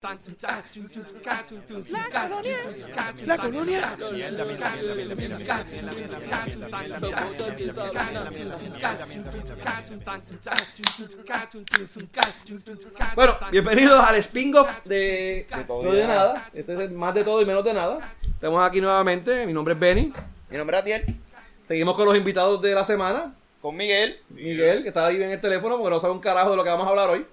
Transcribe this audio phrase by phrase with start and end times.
[0.00, 0.16] La
[3.36, 3.96] colonia.
[13.16, 16.48] Bueno, bienvenidos al spin-off de, todo No de de Nada.
[16.54, 18.14] Este es más de todo y menos de nada.
[18.22, 19.44] Estamos aquí nuevamente.
[19.46, 20.12] Mi nombre es Benny.
[20.48, 21.06] Mi nombre es Atiel,
[21.64, 23.34] Seguimos con los invitados de la semana.
[23.60, 24.20] con Miguel.
[24.28, 26.70] Miguel, que está ahí en el teléfono porque no sabe un carajo de lo que
[26.70, 27.26] vamos a hablar hoy.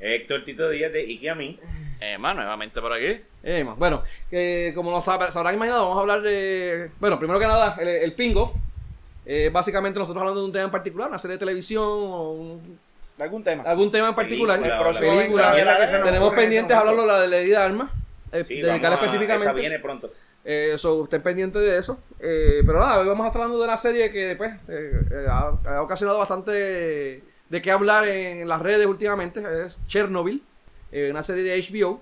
[0.00, 1.58] Héctor Tito Díaz de Ike a mí.
[2.06, 3.20] Eh, más nuevamente por aquí.
[3.42, 4.02] Eh, ma, bueno,
[4.74, 6.90] como lo sab- se habrán imaginado, vamos a hablar de.
[7.00, 8.52] Bueno, primero que nada, el, el ping-off.
[9.26, 12.78] Eh, básicamente nosotros hablando de un tema en particular, una serie de televisión o un-
[13.18, 13.62] ¿Algún tema?
[13.62, 14.58] algún tema en particular.
[14.60, 15.54] Película, El película.
[16.04, 17.16] Tenemos pendientes hablarlo momento.
[17.18, 17.90] la de ley de armas.
[18.32, 19.44] Eh, Sí, dedicar vamos a- específicamente.
[19.50, 20.10] Esa viene pronto.
[20.44, 21.98] Eh, so, estén pendientes de eso.
[22.20, 24.52] Eh, pero nada, hoy vamos a estar hablando de una serie que después
[25.28, 29.40] ha, ha ocasionado bastante de qué hablar en las redes últimamente.
[29.64, 30.42] Es Chernobyl,
[30.94, 32.00] eh, una serie de HBO.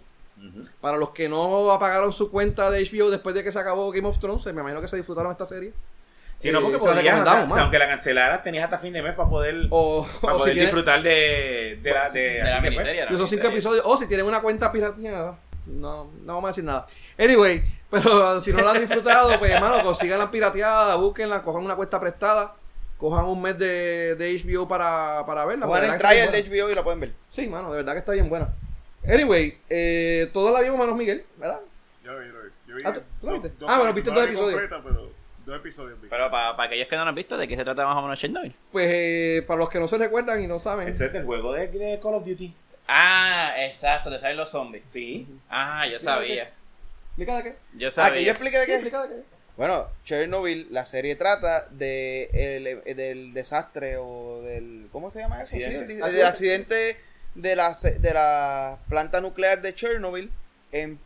[0.80, 4.08] Para los que no apagaron su cuenta de HBO después de que se acabó Game
[4.08, 5.72] of Thrones, me imagino que se disfrutaron esta serie.
[6.39, 8.92] Si no, porque Eh, se la podías, o sea, aunque la cancelaras, tenías hasta fin
[8.92, 12.20] de mes para poder, O, para o poder si tienen, disfrutar de, de la, de,
[12.20, 13.05] De la pues, miniserie.
[13.05, 13.84] la esos cinco episodios.
[13.86, 15.39] O si tienen una cuenta pirateada.
[15.67, 16.86] No, no vamos a decir nada.
[17.17, 21.77] Anyway, pero si no la han disfrutado, pues hermano, consigan la pirateada, búsquenla, cojan una
[21.77, 22.56] cuenta prestada,
[22.98, 25.67] cojan un mes de, de HBO para, para verla.
[25.67, 27.12] Porque el la está de HBO y lo pueden ver.
[27.30, 28.52] Sí, mano, de verdad que está bien buena.
[29.06, 31.61] Anyway, eh, todos la vimos menos Miguel, ¿verdad?
[32.05, 32.48] Yo vi, lo vi.
[32.69, 33.58] Yo vi Ah, ¿tú- tú lo dos- viste?
[33.58, 34.61] dos Ah, bueno, viste No dos episodios.
[34.61, 35.12] completa, pero
[35.45, 36.08] dos episodios vi.
[36.08, 38.19] Pero para aquellos que no lo han visto, ¿de qué se trata más o menos
[38.19, 38.55] Chernobyl?
[38.70, 41.53] Pues eh, para los que no se recuerdan y no saben, Ese es del juego
[41.53, 42.55] de, de Call of Duty.
[42.89, 44.84] Ah, exacto, te salen los zombies.
[44.89, 45.27] Sí.
[45.48, 46.50] Ah, yo sabía.
[47.08, 47.56] ¿explica de qué?
[47.75, 48.19] Yo Ah, sabía.
[48.20, 48.75] que yo explique de Sí, qué.
[48.77, 49.23] explica de qué.
[49.56, 55.42] Bueno, Chernobyl, la serie trata de el- del desastre o del ¿cómo se llama eso?
[55.56, 55.86] Accidente.
[55.89, 56.97] Sí, del accidente
[57.34, 60.30] de la se- de la planta nuclear de Chernobyl
[60.72, 60.98] en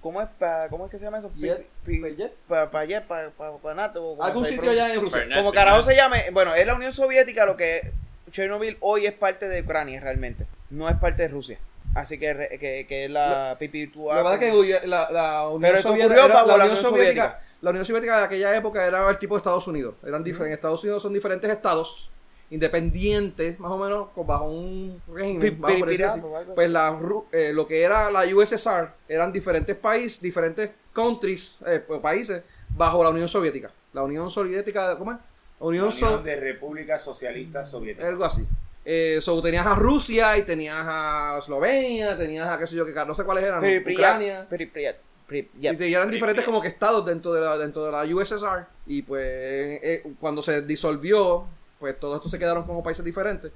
[0.00, 1.30] ¿cómo es pa, cómo es que se llama eso?
[1.36, 2.32] Jet, Jet.
[2.48, 5.20] pa, pa, pa, pa- pa Nato, o como Algún sitio allá en Rusia.
[5.20, 5.64] Fernet, como Fernet.
[5.66, 7.90] carajo se llame, bueno, es la Unión Soviética lo que
[8.32, 11.58] Chernobyl hoy es parte de Ucrania realmente, no es parte de Rusia.
[11.94, 14.08] Así que, re- que, que es la PP2.
[14.08, 17.22] La verdad es que la, la Unión Pero Soviética, ocurrió era- la la Unión Soviética,
[17.22, 17.40] Soviética.
[17.60, 19.94] la Unión Soviética de aquella época era el tipo de Estados Unidos.
[20.04, 22.10] Eran difer- En Estados Unidos son diferentes estados
[22.50, 25.40] independientes, más o menos, con- bajo un régimen.
[25.40, 26.20] Pi- vamos a pi- decir así.
[26.20, 26.54] pirata o algo así.
[26.54, 26.98] Pues la,
[27.32, 33.02] eh, lo que era la USSR eran diferentes países, diferentes countries, eh, pues, países, bajo
[33.02, 33.70] la Unión Soviética.
[33.92, 35.18] La Unión Soviética, ¿cómo es?
[35.60, 38.08] La Unión, So- de República Socialista Soviética.
[38.08, 38.46] algo así.
[38.84, 42.92] Eh, so, tenías a Rusia y tenías a Eslovenia, tenías a qué sé yo, que
[42.92, 43.82] no sé cuáles eran, Ucrania.
[43.82, 44.96] Pripyat, Pripyat,
[45.26, 45.80] Pripyat.
[45.80, 48.66] Y eran diferentes como que estados dentro de la, dentro de la USSR.
[48.86, 51.46] Y pues eh, cuando se disolvió,
[51.78, 53.52] pues todos estos se quedaron como países diferentes.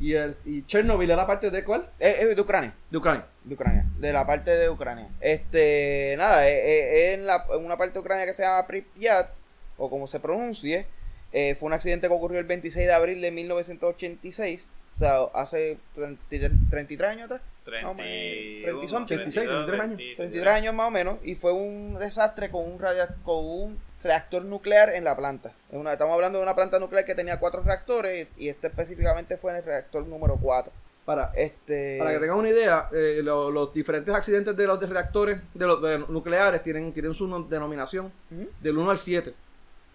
[0.00, 1.82] Y, el, y Chernobyl era parte de cuál?
[2.00, 2.74] Eh, eh, de Ucrania.
[2.90, 3.24] De Ucrania.
[3.44, 3.84] De Ucrania.
[3.98, 5.08] De la parte de Ucrania.
[5.20, 9.30] Este, nada, eh, eh, en, la, en una parte de Ucrania que se llama Pripyat,
[9.78, 10.86] o como se pronuncie,
[11.32, 14.68] eh, fue un accidente que ocurrió el 26 de abril de 1986.
[14.92, 16.22] O sea, hace 30
[16.70, 17.40] 33 años atrás.
[17.82, 19.96] No, me- 30 y son, 36, 33 años.
[20.16, 21.18] 33 años más o menos.
[21.22, 25.52] Y fue un desastre con un, radia- con un reactor nuclear en la planta.
[25.70, 29.36] Es una- estamos hablando de una planta nuclear que tenía cuatro reactores y este específicamente
[29.36, 30.72] fue en el reactor número 4.
[31.04, 34.86] Para, Este, para que tengan una idea, eh, lo- los diferentes accidentes de los de
[34.86, 38.12] reactores de los de nucleares tienen, tienen su no- denominación
[38.60, 39.34] del 1 al 7.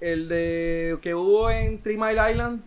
[0.01, 2.62] El de que hubo en Three Mile Island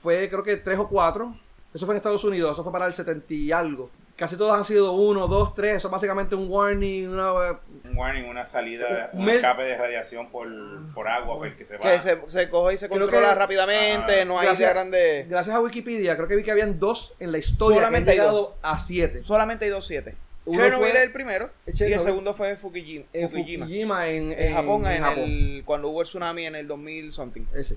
[0.00, 1.34] fue creo que 3 o 4.
[1.74, 3.90] Eso fue en Estados Unidos, eso fue para el 70 y algo.
[4.16, 5.76] Casi todos han sido 1, 2, 3.
[5.76, 10.30] Eso es básicamente un warning, una, Un warning, una salida, un Mel- escape de radiación
[10.30, 10.46] por,
[10.94, 11.82] por agua, por el que se va.
[11.82, 14.70] que se, se coge y se Creo controla que- rápidamente, Ah, no hay gracias.
[14.70, 15.26] grande.
[15.28, 18.18] Gracias a Wikipedia, creo que vi que habían dos en la historia Solamente que hay
[18.18, 19.24] han llegado a 7.
[19.24, 20.14] Solamente hay dos siete.
[20.44, 23.04] Uno Chernobyl fue- es el primero y el segundo fue Fukushima.
[23.12, 23.64] En Fukushima.
[23.64, 25.24] Fukushima, en, En Japón, en, Japón.
[25.24, 27.42] el, cuando hubo el tsunami en el 2000 something.
[27.54, 27.76] Ese.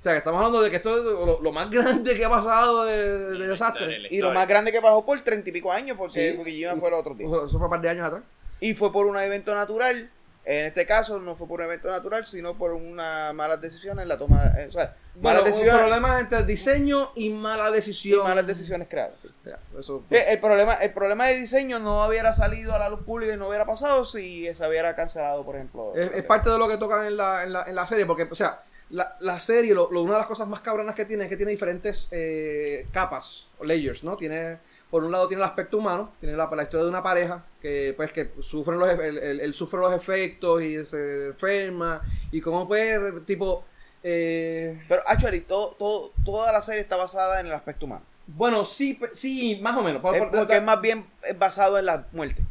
[0.00, 2.30] O sea, que estamos hablando de que esto es lo, lo más grande que ha
[2.30, 3.98] pasado de, de desastre.
[4.10, 6.68] Y lo más grande que pasó por treinta y pico años, porque Sí.
[6.78, 7.44] Fue el otro tiempo.
[7.44, 8.22] Eso fue un par de años atrás.
[8.60, 10.10] Y fue por un evento natural.
[10.46, 14.08] En este caso no fue por un evento natural, sino por una malas decisiones en
[14.08, 14.42] la toma.
[14.58, 15.80] eh, o sea, Bueno, malas un decisiones.
[15.82, 18.22] problema entre diseño y mala y decisión.
[18.24, 19.20] malas decisiones creadas.
[19.20, 19.28] sí.
[19.44, 23.00] Ya, eso- Eh, El problema, el problema de diseño no hubiera salido a la luz
[23.04, 25.92] pública y no hubiera pasado si se hubiera cancelado, por ejemplo.
[25.94, 28.22] es, es parte de lo que tocan en la, en la, en la serie, porque,
[28.22, 31.24] o sea, la, la serie, lo, lo- una de las cosas más cabronas que tiene
[31.24, 34.16] es que tiene diferentes eh, capas, o layers, ¿no?
[34.16, 34.58] Tiene,
[34.90, 37.94] por un lado tiene el aspecto humano, tiene la, la historia de una pareja que,
[37.96, 42.00] pues, que sufren los, él, él- él sufre los efectos y se enferma,
[42.32, 43.64] y cómo puede, tipo,
[44.02, 48.02] eh, Pero, actually, todo, todo, toda la serie está basada en el aspecto humano.
[48.26, 50.00] bueno, sí, sí, más o menos.
[50.02, 51.04] Por- Es por- porque es más bien
[51.38, 52.42] basado en la muerte.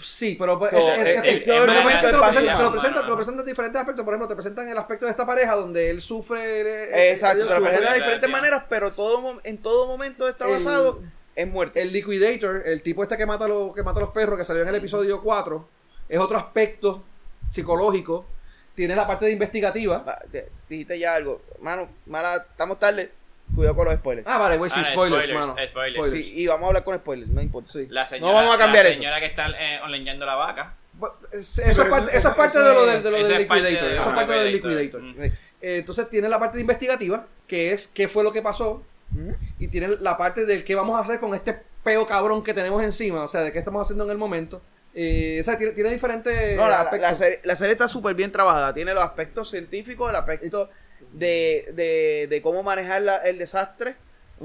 [0.00, 2.22] Sí, pero pues, So, este- este- eh, este- eh, te lo es presentan- te lo
[2.22, 4.04] presentan- te lo presentan- presentan diferentes aspectos.
[4.04, 6.62] Por ejemplo, te presentan el aspecto de esta pareja donde él sufre.
[6.62, 7.70] eh, Exacto, ellos te lo sufren.
[7.76, 11.00] presenta de diferentes maneras, pero todo, en todo momento está basado
[11.36, 11.80] en muerte.
[11.80, 14.44] El Liquidator, el tipo este que mata, a los, que mata a los perros, que
[14.44, 15.68] salió en el episodio 4,
[16.08, 17.04] es otro aspecto
[17.50, 18.26] psicológico.
[18.74, 19.98] Tiene la parte de investigativa.
[19.98, 21.42] Va, te- dijiste ya algo.
[21.60, 23.12] Mano, mala, estamos tarde.
[23.54, 24.26] Cuidado con los spoilers.
[24.26, 25.68] Ah, vale, güey, sí, Ah, spoilers, spoilers, mano.
[25.68, 26.12] spoilers.
[26.12, 27.72] Sí, y vamos a hablar con spoilers, no importa.
[27.72, 27.86] Sí.
[27.90, 28.98] La señora, No vamos a cambiar la eso.
[28.98, 30.74] señora que está eh, ordeñando la vaca.
[30.94, 33.10] Bueno, es- Sí, eso, es parte, eso- eso es parte eso de lo del, de
[33.10, 33.90] lo eso del es parte Liquidator.
[33.90, 34.80] de- Eso es parte del Liquidator.
[35.02, 35.02] Liquidator.
[35.02, 35.22] Mm.
[35.32, 35.38] Sí.
[35.62, 38.82] Eh, entonces tiene la parte de investigativa, que es qué fue lo que pasó,
[39.14, 39.36] Ujú.
[39.58, 42.82] y tiene la parte del qué vamos a hacer con este peo cabrón que tenemos
[42.82, 44.62] encima, o sea, de qué estamos haciendo en el momento.
[44.94, 47.10] Eh, o sea, tiene, tiene diferentes No, la, la- aspectos.
[47.10, 48.74] la serie, la serie está súper bien trabajada.
[48.74, 50.68] Tiene los aspectos científicos, el aspecto
[51.12, 53.94] de, de, de cómo manejar la- el desastre.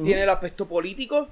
[0.04, 1.28] Tiene el aspecto político.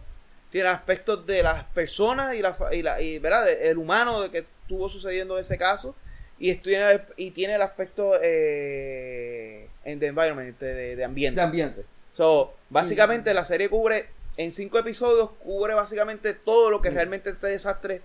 [0.51, 3.49] Tiene aspectos de las personas y, la, y, la, y ¿verdad?
[3.49, 5.95] El humano de que estuvo sucediendo ese caso.
[6.39, 11.39] Y, tiene, y tiene el aspecto eh, en the environment, de, de- de ambiente.
[11.39, 11.85] de ambiente.
[12.13, 14.07] So, básicamente la serie cubre,
[14.37, 18.01] en cinco episodios, cubre básicamente todo lo que realmente este desastre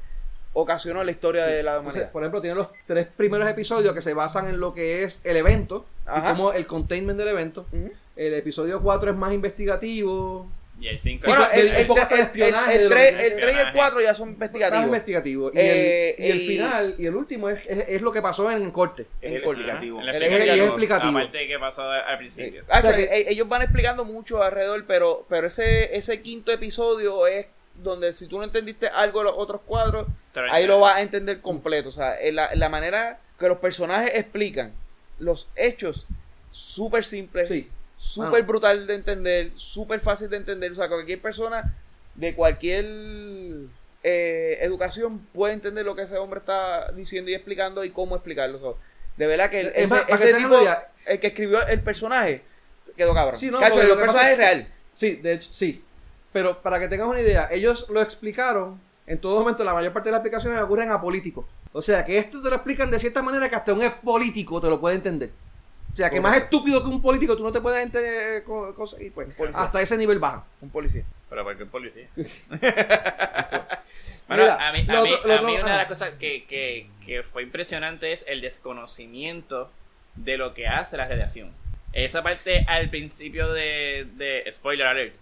[0.52, 2.12] ocasionó en la historia de la Entonces, humanidad.
[2.12, 5.36] por ejemplo, tiene los tres primeros episodios que se basan en lo que es el
[5.36, 6.28] evento Ajá.
[6.30, 7.66] y como el containment del evento.
[8.16, 10.46] El episodio 4 es más investigativo,
[10.80, 13.72] Y el 5 Bueno, el, el, el- espionaje el el 3 y el espionaje.
[13.76, 14.84] 4 ya son más investigativos.
[14.86, 15.50] investigativo.
[15.52, 18.22] Y, Eh, el, y el y- final y el último es, es, es lo que
[18.22, 19.06] pasó en corte.
[19.20, 20.00] Es el explicativo.
[20.00, 20.54] El El explicativo.
[20.64, 21.12] es explicativo.
[21.18, 22.64] La parte que pasó al principio.
[22.70, 26.50] Ah, O sea que, eh, ellos van explicando mucho alrededor, pero, pero ese, ese quinto
[26.50, 27.46] episodio es
[27.82, 31.02] donde si tú no entendiste algo de los otros cuatro, Pero ahí lo vas a
[31.02, 31.88] entender completo.
[31.88, 34.72] O sea, en la, la manera que los personajes explican
[35.18, 36.06] los hechos,
[36.50, 37.68] súper simple, Sí.
[37.96, 40.72] súper brutal de entender, súper fácil de entender.
[40.72, 41.74] O sea, cualquier persona
[42.14, 42.84] de cualquier
[44.02, 48.58] eh, educación puede entender lo que ese hombre está diciendo y explicando y cómo explicarlo.
[48.58, 48.82] O sea,
[49.16, 50.56] de verdad que el, Es ese, más, tipo,
[51.06, 52.42] el que escribió el personaje,
[52.96, 53.38] quedó cabrón.
[53.38, 54.68] Sí, no, Cacho, el personaje es real.
[54.94, 55.84] Sí, de hecho, sí.
[56.32, 60.08] Pero para que tengas una idea, ellos lo explicaron, en todo momento la mayor parte
[60.08, 61.44] de las explicaciones ocurren a políticos.
[61.72, 64.68] O sea, que esto te lo explican de cierta manera que hasta un político te
[64.68, 65.30] lo puede entender.
[65.92, 69.00] O sea, que más estúpido que un político tú no te puedes entender co- cosas
[69.00, 70.42] y pues Un hasta ese nivel bajan.
[70.60, 71.02] Un policía.
[71.28, 72.08] Pero porque es policía.
[74.28, 76.44] Bueno, Mira, a mí, a mí, otro- a otro- mí una de las cosas que,
[76.44, 79.70] que, que fue impresionante es el desconocimiento
[80.14, 81.50] de lo que hace la radiación.
[81.92, 85.16] Esa parte al principio de, de spoiler alert,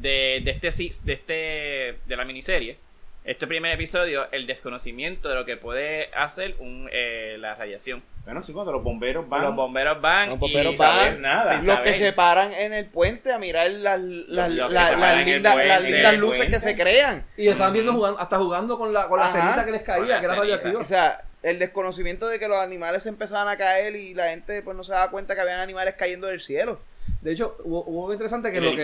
[0.00, 0.70] de, de este
[1.04, 2.78] de este de la miniserie,
[3.24, 8.02] este primer episodio, el desconocimiento de lo que puede hacer un, eh, la radiación.
[8.24, 9.42] Bueno, sí, cuando los bomberos van.
[9.42, 11.50] Los bomberos van Los bomberos y van, saber nada.
[11.58, 11.92] sin Los saber.
[11.92, 16.46] que se paran en el puente a mirar las, las, Los las- lindas, puente, luces
[16.50, 17.26] que se crean.
[17.36, 19.40] Y estaban viendo jugando, hasta jugando con la, con la Ajá.
[19.40, 20.36] ceniza que les caía, que era ceniza.
[20.36, 20.80] radioactiva.
[20.80, 24.62] O sea, el desconocimiento de que los animales se empezaban a caer y la gente
[24.62, 26.78] pues no se daba cuenta que habían animales cayendo del cielo.
[27.20, 28.82] De hecho, hubo, hubo algo interesante que el lo que-.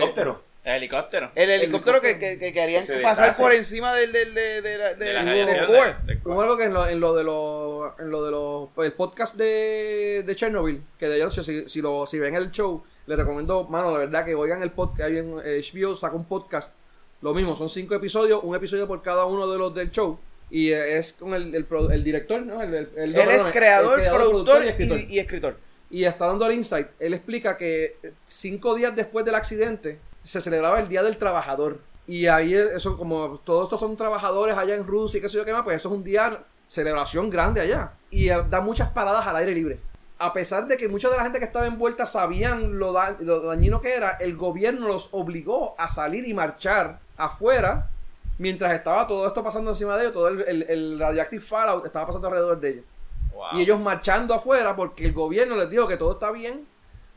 [0.63, 1.31] El helicóptero.
[1.35, 3.41] El helicóptero que, helicóptero que, que querían pasar deshace.
[3.41, 5.95] por encima del, del, de, de la- de del- la del core.
[6.05, 6.43] de- Hubo core.
[6.43, 10.23] algo que en lo, en lo de los en lo de los el podcast de,
[10.25, 13.93] de Chernobyl, que de ellos si, si lo si ven el show, les recomiendo, mano,
[13.93, 16.75] de verdad que oigan el podcast, ahí en eh, HBO saca un podcast,
[17.21, 20.19] lo mismo, son cinco episodios, un episodio por cada uno de los del show.
[20.51, 22.61] Y eh, es con el, el, pro- el director, ¿no?
[22.61, 24.99] El, el- el- no, Él es creador, el productor y escritor.
[24.99, 25.57] y, y escritor.
[25.91, 26.87] Y está dando el insight.
[26.99, 29.99] Él explica que eh, cinco días después del accidente
[30.29, 31.79] se celebraba el Día del Trabajador.
[32.05, 35.37] Y ahí es- eso, como todos estos son trabajadores allá en Rusia y qué sé
[35.37, 37.93] yo qué más, pues eso es un día, celebración grande allá.
[38.11, 39.79] Y eh, da muchas paradas al aire libre.
[40.17, 43.39] A pesar de que mucha de la gente que estaba envuelta sabían lo, da- lo
[43.41, 47.89] dañino que era, el gobierno los obligó a salir y marchar afuera
[48.37, 52.05] mientras estaba todo esto pasando encima de ellos, todo el, el, el radioactive fallout estaba
[52.07, 52.85] pasando alrededor de ellos.
[53.33, 53.45] Wow.
[53.53, 56.65] Y ellos marchando afuera porque el gobierno les dijo que todo está bien,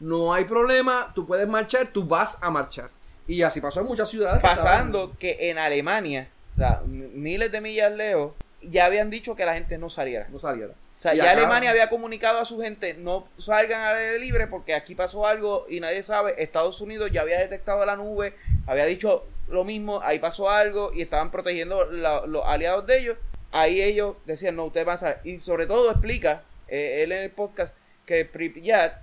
[0.00, 2.90] no hay problema, tú puedes marchar, tú vas a marchar.
[3.26, 4.40] Y así pasó en muchas ciudades.
[4.42, 9.34] que Pasando que en Alemania, o sea, m- miles de millas lejos, ya habían dicho
[9.36, 10.26] que la gente no saliera.
[10.30, 10.72] No saliera.
[10.72, 14.18] O sea, Y ya acá- Alemania había comunicado a su gente, no salgan al aire
[14.20, 16.34] libre porque aquí pasó algo y nadie sabe.
[16.38, 18.34] Estados Unidos ya había detectado la nube,
[18.66, 23.16] había dicho lo mismo, ahí pasó algo y estaban protegiendo la- los aliados de ellos.
[23.50, 25.16] Ahí ellos decían, no, ustedes van a salir.
[25.24, 27.76] Y sobre todo explica, eh, él en el podcast,
[28.06, 28.94] que Pripyat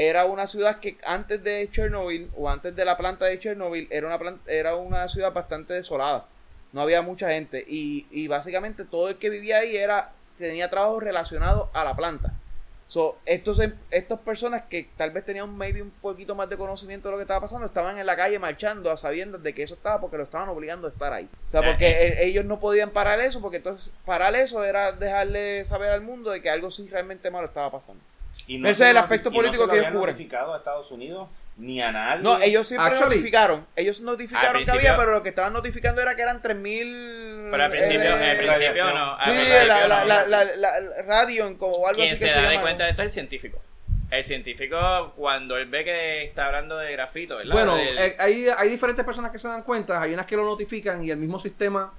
[0.00, 4.06] era una ciudad que antes de Chernobyl o antes de la planta de Chernobyl era
[4.06, 6.26] una, planta, era una ciudad bastante desolada.
[6.72, 11.00] No había mucha gente y, y básicamente todo el que vivía ahí era tenía trabajo
[11.00, 12.32] relacionado a la planta.
[12.86, 17.08] So, estos, em- estas personas que tal vez tenían maybe un poquito más de conocimiento
[17.08, 19.74] de lo que estaba pasando, estaban en la calle marchando a sabiendas de que eso
[19.74, 21.28] estaba porque lo estaban obligando a estar ahí.
[21.48, 24.92] O sea, porque Eh, e- ellos no podían parar eso, porque entonces parar eso era
[24.92, 28.00] dejarle saber al mundo de que algo sí realmente malo estaba pasando.
[28.48, 30.06] Y Ese se es el aspecto no político se lo que ellos cubren.
[30.14, 31.28] notificado a Estados Unidos
[31.58, 32.22] ni a nadie.
[32.22, 33.66] No, ellos siempre Actually- notificaron.
[33.76, 37.48] Ellos notificaron que había, pero lo que estaban notificando era que eran 3000.
[37.50, 39.14] Pero al principio, eh, al principio no.
[39.16, 39.88] al Sí, principio la, no.
[39.88, 42.60] la, la, la, la- la radio como algo Quien así se, que se, da de
[42.60, 43.60] cuenta de esto es el científico.
[44.10, 47.52] El científico, cuando él ve que está hablando de grafito, ¿verdad?
[47.52, 51.04] Bueno, eh, hay, hay diferentes personas que se dan cuenta, hay unas que lo notifican
[51.04, 51.92] y el mismo sistema.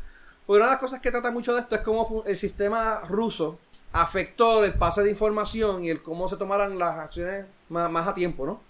[0.47, 3.59] Porque una de las cosas que trata mucho de esto es cómo el sistema ruso
[3.91, 8.13] afectó el pase de información y el cómo se tomaran las acciones más, más a
[8.13, 8.61] tiempo, ¿no?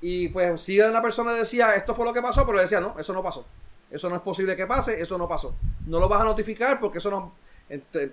[0.00, 3.12] Y pues si una persona decía esto fue lo que pasó, pero decía no, eso
[3.12, 3.46] no pasó.
[3.90, 5.54] Eso no es posible que pase, eso no pasó.
[5.86, 7.30] No lo vas a notificar porque eso nos,
[7.68, 8.12] entre,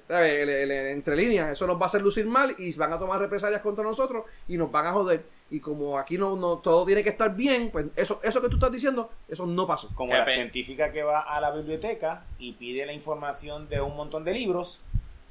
[0.91, 3.83] entre líneas, eso nos va a hacer lucir mal y van a tomar represalias contra
[3.83, 5.25] nosotros y nos van a joder.
[5.49, 8.55] Y como aquí no, no todo tiene que estar bien, pues eso, eso que tú
[8.55, 9.89] estás diciendo, eso no pasó.
[9.93, 14.23] Como la científica que va a la biblioteca y pide la información de un montón
[14.23, 14.83] de libros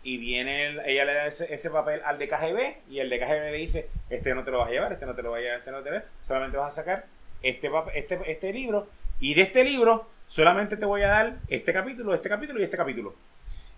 [0.04, 3.18] y viene, el- ella le da ese, ese papel al de KGB y el de
[3.20, 5.38] KGB le dice, este no te lo vas a llevar, este no te lo vas
[5.38, 7.06] a llevar, este no te lo vas a llevar, solamente vas a sacar
[7.42, 8.88] este, este, este libro
[9.20, 12.76] y de este libro solamente te voy a dar este capítulo, este capítulo y este
[12.76, 13.14] capítulo.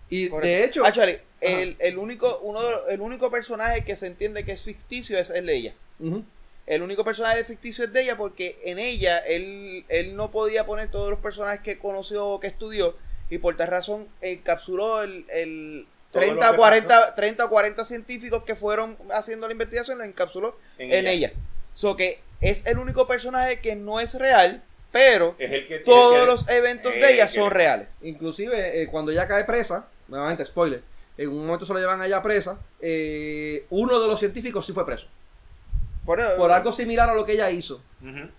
[0.09, 3.95] Y Por de hecho, Actually, el, el único, uno de los- el único personaje que
[3.95, 5.73] se entiende que es ficticio es el de ella.
[6.67, 10.89] El único personaje ficticio es de ella porque en ella él, él no podía poner
[10.89, 12.95] todos los personajes que conoció o que estudió
[13.29, 15.25] y por tal razón encapsuló el,
[16.19, 20.91] 30, que 40, 30 o 40 científicos que fueron haciendo la investigación, lo encapsuló En
[20.91, 21.11] en, ella.
[21.29, 21.33] ella.
[21.73, 26.15] So que es el único personaje que no es real, pero Es el que todos
[26.15, 27.97] el que- los eventos eh, de ella son reales.
[28.01, 30.81] inclusive eh, cuando ella cae presa, nuevamente spoiler,
[31.17, 34.73] en un momento se lo llevan a ella presa, eh, uno de los científicos sí
[34.73, 35.07] fue preso.
[36.05, 37.81] Por, Por algo similar a lo que ella hizo.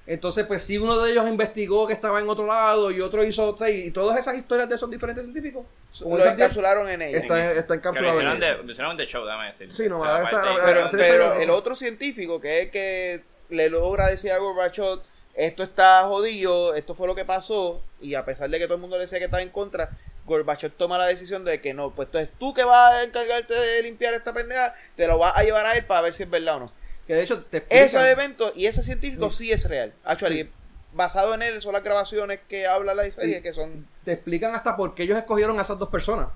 [0.07, 3.45] Entonces, pues si uno de ellos investigó que estaba en otro lado y otro hizo
[3.45, 5.67] otra, y todas esas historias de esos diferentes científicos,
[6.01, 7.19] como lo encapsularon en ella.
[7.19, 9.73] está, está lo encapsulado en hicieron de, lo de show, dame decir.
[9.73, 13.69] Sí, no, O sea, ahora está- pero, el otro científico que es el que le
[13.69, 15.01] logra decir a Gorbachev
[15.35, 18.81] esto está jodido, esto fue lo que pasó y a pesar de que todo el
[18.81, 19.91] mundo le decía que estaba en contra
[20.25, 23.83] Gorbachev toma la decisión de que no, pues entonces tú que vas a encargarte de
[23.83, 26.57] limpiar esta pendeja, te lo vas a llevar a él para ver si es verdad
[26.57, 26.67] o no.
[27.07, 29.93] Que de hecho te explican- Ese evento y ese científico sí, es real.
[30.05, 30.49] Actually,
[30.93, 33.43] basado en él son las grabaciones que habla la serie Sí.
[33.43, 36.29] que son te explican hasta por qué ellos escogieron a esas dos personas.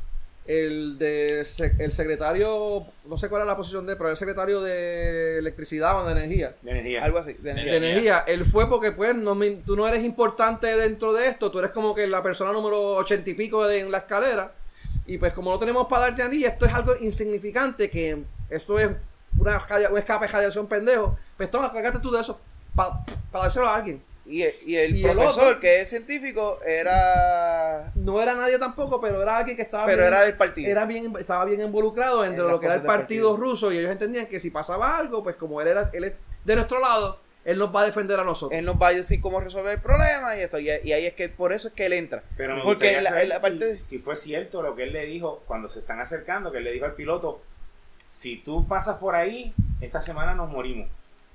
[0.47, 1.41] El de
[1.79, 6.01] el secretario, no sé cuál es la posición de, él, pero el secretario de electricidad
[6.03, 6.55] o de energía.
[6.63, 7.05] de energía.
[7.05, 7.35] algo así.
[7.35, 7.77] de De energía.
[7.77, 11.59] energía, él fue porque pues no me- tú no eres importante dentro de esto, tú
[11.61, 14.53] eres como que la persona número ochenta y pico de, en la escalera
[15.07, 18.79] y pues como no tenemos para darte a ti, esto es algo insignificante que esto
[18.79, 18.91] es
[19.39, 19.61] una,
[19.91, 22.41] un escape de radiación pendejo, pues toma, cagate tú de eso
[22.75, 23.01] para
[23.33, 24.03] dárselo a alguien.
[24.27, 29.01] Y, y el Y el profesor otro- que es científico era No era nadie tampoco,
[29.01, 30.71] pero era alguien que estaba pero bien- era del partido.
[30.71, 33.37] era bien, estaba bien involucrado En de las lo que era el partido, partido.
[33.51, 36.13] ruso y ellos entendían que si pasaba algo, pues como él era él es
[36.45, 38.57] de nuestro lado, él nos va a defender a nosotros.
[38.59, 41.15] él nos va a decir cómo resolver el problema y esto y, y ahí es
[41.15, 43.41] que por eso es que él entra Pero me porque en la, saber en la
[43.41, 46.53] parte si, de- si fue cierto lo que él le dijo cuando se están acercando,
[46.53, 47.43] que él le dijo al piloto,
[48.13, 50.89] si tú pasas por ahí, esta semana nos morimos.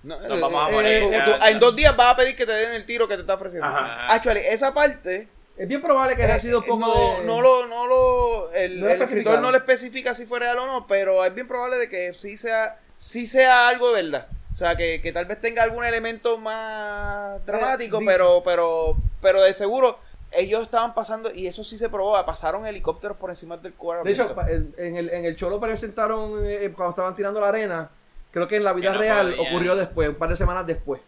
[0.04, 1.50] no, Nos eh, vamos a eh, morir, eh, ya, tú- ya.
[1.50, 3.68] en dos días vas a pedir que te den el tiro que te está ofreciendo
[3.68, 4.14] Ajá.
[4.14, 5.28] Actually, esa parte
[5.58, 8.80] Es bien probable que haya eh, sido poco no, de- no lo no lo el,
[8.82, 11.48] No lo el escritor no le especifica si fue real o no pero es bien
[11.48, 15.26] probable de que sí sea sí sea algo de verdad o sea que, que tal
[15.26, 19.98] vez tenga algún elemento más dramático pero pero pero de seguro
[20.38, 24.12] ellos estaban pasando y eso sí se probó pasaron helicópteros por encima del cuadro De
[24.12, 27.90] hecho, en, el, en el Cholo presentaron eh, cuando estaban tirando la arena.
[28.32, 31.02] Creo que en la vida no real ocurrió después, un par de semanas después.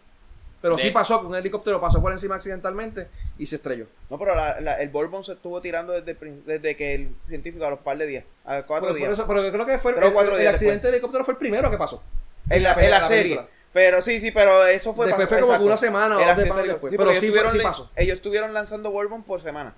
[0.60, 0.94] Pero De sí eso.
[0.94, 3.06] pasó que un helicóptero pasó por encima accidentalmente
[3.38, 3.86] y se estrelló.
[4.10, 7.64] No, pero la- la- el Bourbon se estuvo tirando desde, el desde que el científico
[7.64, 9.12] a los par de días, a cuatro por días.
[9.12, 11.24] eso- pero yo creo que fue Tres o el, cuatro el días accidente del helicóptero
[11.24, 12.02] fue el primero que pasó.
[12.50, 13.36] en la, en la la serie.
[13.36, 13.48] película.
[13.78, 15.66] Pero sí, sí, pero eso fue Después fue como exacto.
[15.66, 16.90] una semana o dos del- después.
[16.90, 17.90] sí, Pero sí, estuvieron sí pasó.
[17.94, 19.74] Ellos estuvieron lanzando Bourbon por semana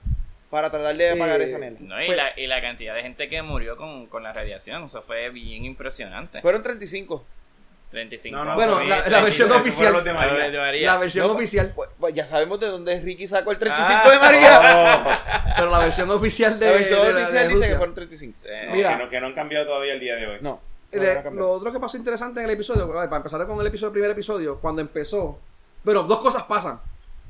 [0.49, 1.77] para tratar de apagar Eh, esa mierda.
[1.81, 4.85] No, y, Pues- la, y la cantidad de gente que murió con, con la radiación,
[4.85, 6.41] eso fue bien impresionante.
[6.41, 7.25] Fueron 35.
[7.91, 8.37] 35.
[8.39, 10.05] No, no, Bueno, mil, la- la 35, versión oficial.
[10.05, 10.49] de María.
[10.51, 10.93] de María.
[10.93, 11.73] La versión No, oficial.
[11.75, 14.11] Pues, pues ya sabemos de dónde Ricky sacó el 35 Ah.
[14.11, 15.55] de María.
[15.57, 18.39] Pero la versión oficial de, la versión de oficial de dice que fueron 35.
[18.47, 18.97] Eh, No, Mira.
[18.97, 20.39] que, no, que no han cambiado todavía el día de hoy.
[20.41, 20.61] No.
[20.93, 23.93] Le- lo otro que pasó interesante en el episodio, para empezar con el episodio, el
[23.93, 25.39] primer episodio, cuando empezó,
[25.85, 26.81] bueno, dos cosas pasan.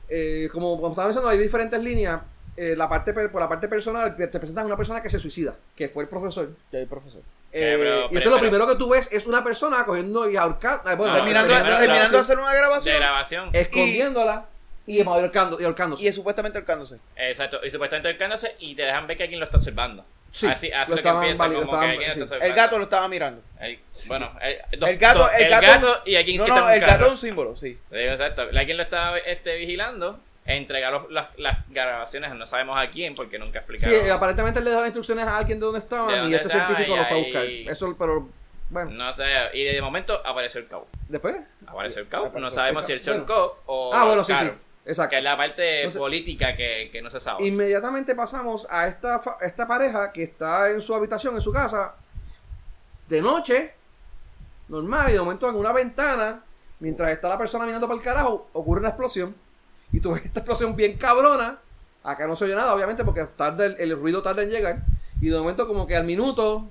[0.09, 2.21] Eh, como, como estaba diciendo, hay diferentes líneas.
[2.57, 5.55] Eh, la parte por la parte personal, te presentan a una persona que se suicida,
[5.76, 6.50] que fue el profesor.
[6.73, 7.23] Ya el profesor.
[7.52, 7.76] Eh,
[8.11, 10.95] y esto pero- lo primero que tú ves es una persona cogiendo y ahorcando, ah,
[10.95, 14.47] bueno, No, terminando, de hacer una De grabación escondiéndola
[14.87, 16.02] y, ahorcando, y ahorcándose.
[16.05, 16.99] y es supuestamente ahorcándose.
[17.17, 17.59] Exacto.
[17.64, 20.05] Y supuestamente acercándose y te dejan ver que alguien lo está observando.
[20.33, 22.35] Sí, así así lo lo que estaban empieza vali- lo como que estaban- alguien sí.
[22.35, 23.43] está El gato lo estaba mirando.
[23.61, 24.59] El- bueno, el,
[24.89, 27.79] El gato, dos- el gato, y alguien no, no, el gato es un símbolo, sí.
[27.91, 28.43] Sí, Exacto.
[28.43, 30.21] Alguien lo estaba este, vigilando.
[30.47, 34.07] Entregar los- las, las grabaciones, no sabemos a quién porque nunca Sí, explicaron.
[34.07, 36.95] eh, aparentemente él le daba instrucciones a alguien de dónde estaban De y este científico
[36.95, 37.45] y lo fue a buscar.
[37.45, 38.29] Eso, pero
[38.71, 40.89] bueno, No sé, y de momento apareció el cabo.
[41.09, 41.37] después.
[41.67, 42.27] Apareció el cabo.
[42.27, 43.53] Apareció No el sabemos si él se Bueno.
[43.67, 43.91] o.
[43.95, 44.51] Ah, bueno, sí, sí.
[44.91, 45.11] Exacto.
[45.11, 47.47] Que es la parte Entonces- política que, que no se sabe.
[47.47, 51.95] Inmediatamente pasamos a esta, esta pareja que está en su habitación, en su casa,
[53.09, 53.73] de noche,
[54.69, 56.43] normal, y de momento en una ventana,
[56.79, 59.35] mientras está la persona mirando para el carajo, ocurre una explosión.
[59.93, 61.59] Y tú ves esta explosión bien cabrona.
[62.05, 64.79] Acá no se oye nada, obviamente, porque tarda el, el ruido tarda en llegar.
[65.21, 66.69] Y de momento, como que al minuto,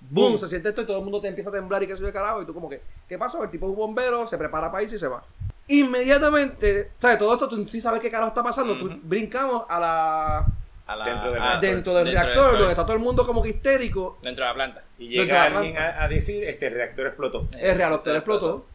[0.00, 2.06] boom, se siente esto y todo el mundo te empieza a temblar y sé yo
[2.06, 2.40] de carajo.
[2.42, 3.42] Y tú, como que, ¿qué pasó?
[3.44, 5.22] El tipo es un bombero, se prepara para irse y se va.
[5.70, 7.18] Inmediatamente, ¿sabes?
[7.18, 8.76] Todo esto, tú sí sabes qué carajo está pasando.
[8.78, 10.46] Tú- brincamos a la
[10.86, 11.60] A la- Dentro del a- reactor.
[11.70, 14.18] dentro del dentro reactor, del- donde está todo el mundo como que histérico.
[14.22, 14.82] Dentro de la planta.
[14.98, 17.48] Y llega alguien a, a decir, este reactor explotó.
[17.56, 18.66] El reactor explotó.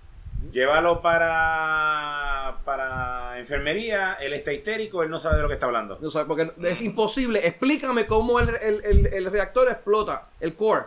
[0.52, 5.98] Llévalo para, para enfermería, él está histérico, él no sabe de lo que está hablando.
[6.02, 7.46] No sabes, porque es imposible.
[7.46, 10.84] Explícame cómo el, el- el- el reactor explota, el core.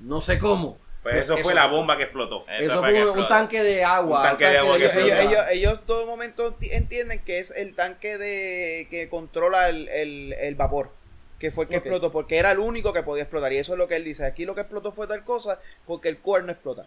[0.00, 0.78] No sé cómo.
[1.02, 2.44] Pues eso, fue la bomba que explotó.
[2.58, 4.18] Eso, fue un, tanque de agua.
[4.20, 8.18] Un tanque de agua que Ellos, ellos, todo momento ti- entienden que es el tanque
[8.18, 10.90] de que controla el, el- el vapor.
[11.38, 13.50] Que fue el que explotó, porque era el único que podía explotar.
[13.54, 14.26] Y eso es lo que él dice.
[14.26, 16.86] Aquí lo que explotó fue tal cosa, porque el core no explota.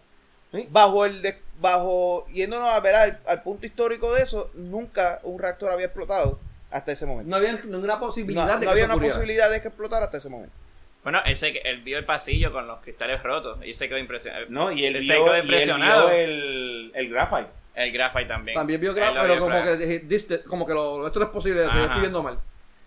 [0.52, 0.68] ¿Sí?
[0.70, 5.40] Bajo el de- bajo, yéndonos a ver al, al punto histórico de eso, nunca un
[5.40, 6.38] reactor había explotado
[6.70, 7.28] hasta ese momento.
[7.30, 9.14] No había ninguna No, posibilidad no de que había eso una ocurriera.
[9.16, 10.54] posibilidad de que explotara hasta ese momento.
[11.04, 14.46] Bueno, él, se, él vio el pasillo con los cristales rotos y se quedó impresionado.
[14.48, 16.08] No, y él Él se vio, quedó y él impresionado.
[16.08, 17.48] vio el, el graphite.
[17.74, 18.54] El graphite también.
[18.56, 21.30] También vio lo pero vio como que, dije, "This- como que lo, esto no es
[21.32, 21.84] posible, que yo Ajá.
[21.84, 22.38] estoy viendo mal.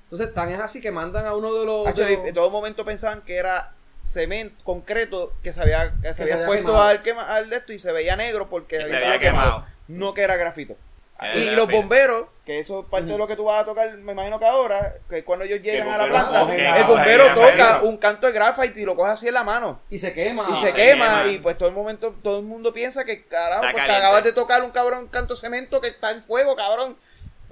[0.04, 1.84] Entonces, tan es así que mandan a uno de los.
[1.84, 6.14] de Actually, los- en todo momento pensaban que era cemento, concreto, que se había, que
[6.14, 6.84] se había había puesto quemado.
[6.88, 9.66] al, quema, al de esto y se veía negro porque se había quemado.
[9.90, 10.76] No que era grafito.
[11.20, 11.56] Era y grafito.
[11.58, 14.40] los bomberos, que eso es parte de lo que tú vas a tocar, me imagino
[14.40, 18.26] que ahora, que cuando ellos llegan a la planta, coge el bombero toca un canto
[18.26, 19.82] de graphite y lo coge así en la mano.
[19.90, 20.48] y se quema.
[20.50, 21.28] y se, se quema, quema.
[21.34, 24.24] y pues todo el momento, todo el mundo piensa que carajo, Está pues que acabas
[24.24, 26.96] de tocar un cabrón canto de cemento que está en fuego, cabrón.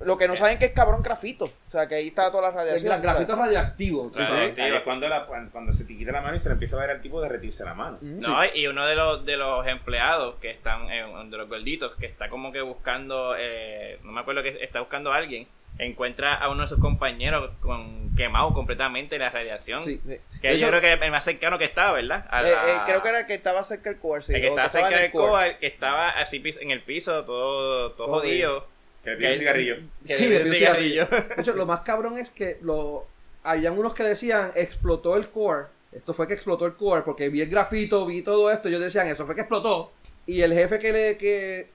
[0.01, 1.45] Lo que no saben que es cabrón grafito.
[1.45, 2.93] O sea, que ahí está toda la radiación.
[2.97, 4.11] gra- grafito radioactivo.
[4.11, 4.35] Claro.
[4.47, 4.51] ¿sí?
[4.55, 4.61] Sí.
[4.61, 6.81] Ahí es cuando, la- cuando se te quita la mano y se le empieza a
[6.81, 7.97] ver al tipo derretirse la mano.
[8.01, 8.19] Ujú.
[8.21, 12.05] No, y uno de los de los empleados que están, eh, de los gorditos, que
[12.07, 16.49] está como que buscando, eh, no me acuerdo que está buscando a alguien, encuentra a
[16.49, 19.83] uno de sus compañeros con quemado completamente la radiación.
[19.83, 19.99] Sí.
[20.07, 20.17] Sí.
[20.41, 22.25] Que Eso- yo creo que el más cercano que estaba, ¿verdad?
[22.29, 24.41] A Eh, la- eh, creo que era el que estaba cerca del core, sí, el
[24.41, 28.19] que estaba estaba cerca del coa, que estaba así en el piso, todo, todo Todo
[28.19, 28.67] jodido.
[29.05, 29.75] Que le pide un Que- cigarrillo.
[30.05, 31.05] Que Sí, le cigarrillo.
[31.05, 33.07] De hecho, lo más cabrón es que lo,
[33.43, 35.67] habían unos que decían explotó el core.
[35.93, 38.67] Esto fue que explotó el core porque vi el grafito, vi todo esto.
[38.67, 39.93] Ellos decían eso fue que explotó.
[40.25, 41.69] Y el jefe que le que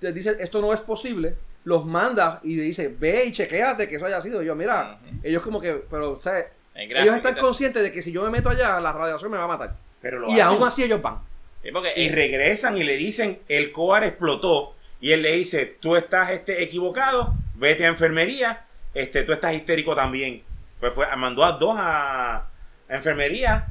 [0.00, 3.96] les dice esto no es posible, los manda y le dice ve y chequéate que
[3.96, 4.42] eso haya sido.
[4.42, 6.46] Y yo, mira, ellos como que, pero, ¿sabes?
[6.74, 9.44] El Ellos están conscientes de que si yo me meto allá, la radiación me va
[9.44, 9.76] a matar.
[10.00, 10.44] Pero lo Y hacen.
[10.46, 11.18] aún así ellos van.
[11.62, 14.71] Sí, porque, Y eh, regresan y le dicen, el coar explotó.
[15.02, 19.94] Y él le dice, tú estás este, equivocado, vete a enfermería, este, tú estás histérico
[19.94, 20.42] también.
[20.80, 22.46] Pues fue, mandó a dos a, a
[22.88, 23.66] enfermería.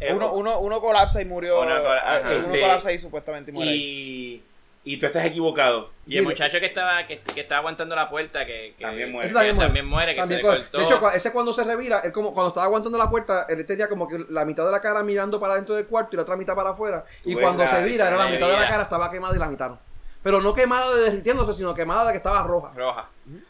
[0.00, 1.60] eh, Uno, uno, uno colapsa y murió.
[1.62, 3.70] Uno uno Este, colapsa y supuestamente muere.
[3.70, 4.42] ahí.
[4.84, 5.90] y, y tú estás equivocado.
[6.06, 9.24] y el muchacho que estaba que, que estaba aguantando la puerta que, que- También muere.
[9.26, 9.66] Ese que también muere.
[9.68, 10.78] también muere, que También se le cortó.
[10.78, 13.88] De hecho, ese cuando se revira, él como cuando estaba aguantando la puerta, él tenía
[13.88, 16.36] como que la mitad de la cara mirando para dentro del cuarto y la otra
[16.36, 17.06] mitad para afuera.
[17.22, 19.38] Tú Y cuando la se vira, era la mitad de la cara estaba quemada y
[19.38, 19.78] la mitad no.
[20.24, 22.72] Pero no quemada de derritiéndose, sino quemada de que estaba roja.
[22.74, 23.08] roja.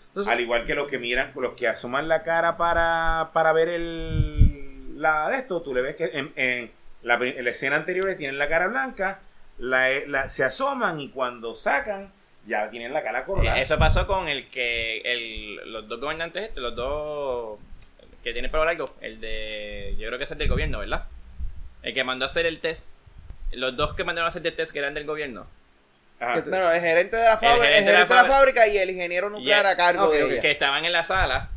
[0.09, 3.69] Entonces, Al igual que los que miran, los que asoman la cara para, para ver
[3.71, 6.71] el la de esto, tú le ves que en, en
[7.03, 9.21] la, pri- en la escena anterior tienen la cara blanca,
[9.59, 12.13] la, la- se asoman y cuando sacan
[12.47, 13.25] ya tienen la cara.
[13.43, 17.59] Eh, Eso pasó con el que el, los dos gobernantes, estos, los dos
[18.23, 21.05] que tienen pelo largo, el de yo creo que es el del gobierno, ¿verdad?
[21.83, 22.95] El que mandó a hacer el test.
[23.53, 25.47] Los dos que mandaron a hacer el test que eran del gobierno.
[26.47, 28.79] Bueno, el gerente de la, fábrica, el gerente de la gerente de la fábrica- y
[28.79, 30.41] el ingeniero nuclear a cargo de ella.
[30.41, 31.51] Que estaban en la sala,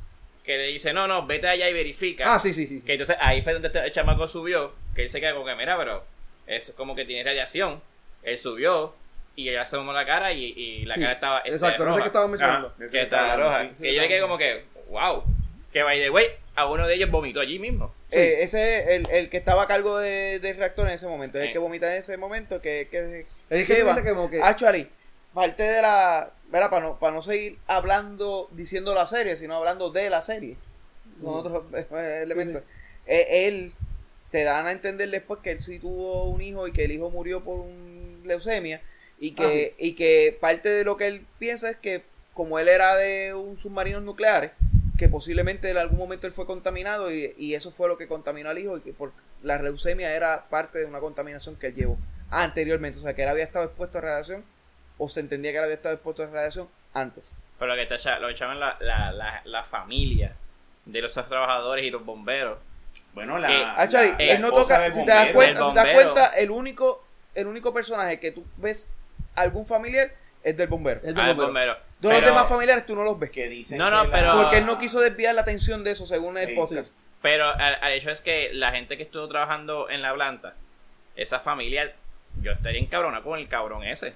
[0.43, 2.33] que le dice, no, no, vete allá y verifica.
[2.33, 2.81] ah, sí, sí, sí.
[2.85, 5.55] Que entonces ahí fue donde este- el chamaco subió, que él se quedó como que,
[5.55, 6.05] mira, pero
[6.47, 7.81] eso es como que tiene radiación.
[8.23, 8.93] Él subió
[9.35, 12.01] y ella asomó la cara y, y la Sí, cara estaba Exacto, no sé roja.
[12.01, 12.73] qué estaban mencionando.
[12.79, 13.63] Ese que estaba estaba roja.
[13.75, 13.81] sí.
[13.83, 15.23] que yo le quedé como que, wow.
[15.71, 16.25] Que by the way,
[16.57, 17.93] a uno de ellos vomitó allí mismo.
[18.11, 21.37] Eh, ese es el, el que estaba a cargo de- del reactor en ese momento.
[21.37, 21.53] Es el Eh.
[21.53, 22.59] que vomita en ese momento.
[22.61, 24.89] Que, que, Es que que como que- Actually,
[25.33, 26.31] parte de la.
[26.49, 30.55] Verá, para no, para no seguir hablando, diciendo la serie, sino hablando de la serie.
[31.21, 31.37] Son Mm.
[31.37, 32.63] otros eh, elementos.
[33.05, 33.71] Eh, él
[34.31, 37.09] te dan a entender después que él sí tuvo un hijo y que el hijo
[37.09, 38.81] murió por un leucemia.
[39.19, 42.95] Y que, y que parte de lo que él piensa es que, como él era
[42.95, 44.51] de un submarino nucleares,
[44.97, 48.49] que posiblemente en algún momento él fue contaminado y, y eso fue lo que contaminó
[48.49, 49.11] al hijo y que por
[49.43, 51.97] la leucemia era parte de una contaminación que él llevó
[52.31, 52.99] anteriormente.
[52.99, 54.43] O sea, que él había estado expuesto a radiación
[54.97, 57.35] o se entendía que él había estado expuesto a radiación antes.
[57.59, 60.35] Pero lo que, está, lo que echaban la, la, la, la familia
[60.85, 62.57] de los trabajadores y los bomberos.
[63.13, 63.51] Bueno, la.
[63.51, 65.93] Eh, Actually, la él no toca, del si te das cuenta, El si te das
[65.93, 67.03] cuenta, el único,
[67.35, 68.89] el único personaje que tú ves
[69.35, 70.11] algún familiar
[70.43, 71.01] es del bombero.
[71.03, 71.73] El de Ah, el bombero.
[71.73, 71.86] bombero.
[72.01, 73.31] Todos los demás familiares tú no los ves.
[73.31, 75.91] Que dicen No, no, que pero- la- Porque él no quiso desviar la atención de
[75.91, 76.95] eso según el Sí, podcast.
[77.21, 80.53] Pero al, al hecho es que la gente que estuvo trabajando en la planta,
[81.15, 81.91] esa familia,
[82.41, 84.13] yo estaría encabrona con el cabrón ese.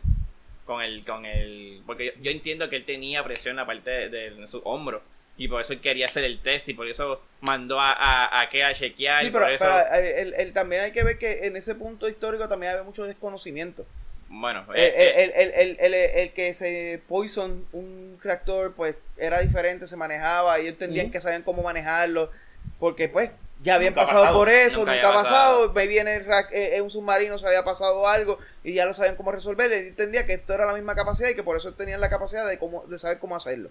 [0.65, 1.81] Con el, con el.
[1.87, 4.59] Porque yo, yo entiendo que él tenía presión en la parte de, de- en su
[4.59, 5.01] hombro.
[5.37, 8.49] Y por eso él quería hacer el test y por eso mandó a, a, a
[8.49, 9.21] que a chequear.
[9.21, 11.55] Sí, y pero, por eso, pero, eh, el- el- también hay que ver que en
[11.57, 13.87] ese punto histórico también había mucho desconocimiento.
[14.33, 18.73] Bueno, Eh, eh, eh, el, el- el- el- el- el que se poison un reactor,
[18.73, 22.31] pues era diferente, se manejaba, ellos entendían que sabían cómo manejarlo,
[22.79, 23.29] porque pues
[23.61, 26.89] ya habían Nunca pasado pasado, por eso, nunca ha pasado, me viene eh, eh, un
[26.89, 30.53] submarino, se había pasado algo y ya lo sabían cómo resolver, y entendía que esto
[30.53, 33.19] era la misma capacidad y que por eso tenían la capacidad de cómo, de saber
[33.19, 33.69] cómo hacerlo.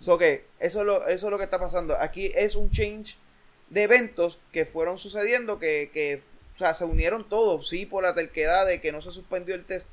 [0.00, 1.96] So que eso es lo, eso es lo que está pasando.
[1.98, 3.16] Aquí es un change
[3.70, 6.20] de eventos que fueron sucediendo que, que
[6.54, 9.64] o sea, se unieron todos, sí, por la terquedad de que no se suspendió el
[9.64, 9.86] test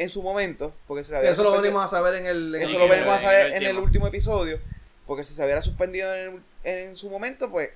[0.00, 2.54] en su momento, porque se había Eso lo venimos a saber en el.
[2.54, 3.84] en eso el- lo en venimos a saber en el último.
[3.84, 4.58] último episodio,
[5.06, 7.70] porque si se hubiera suspendido en, en su momento, pues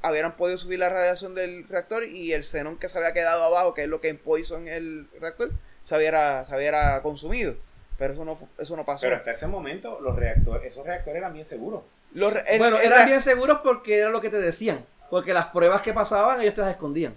[0.00, 3.74] habrían podido subir la radiación del reactor y el xenón que se había quedado abajo,
[3.74, 5.50] que es lo que poison el reactor,
[5.82, 7.56] se hubiera, se hubiera consumido.
[7.98, 9.02] Pero eso no, eso no pasó.
[9.06, 11.82] Pero hasta ese momento, los reactores, esos reactores eran bien seguros.
[12.12, 14.84] Los re- el- bueno, el eran bien seguros porque era lo que te decían.
[15.10, 17.14] Porque las pruebas que pasaban, ellos te las escondían.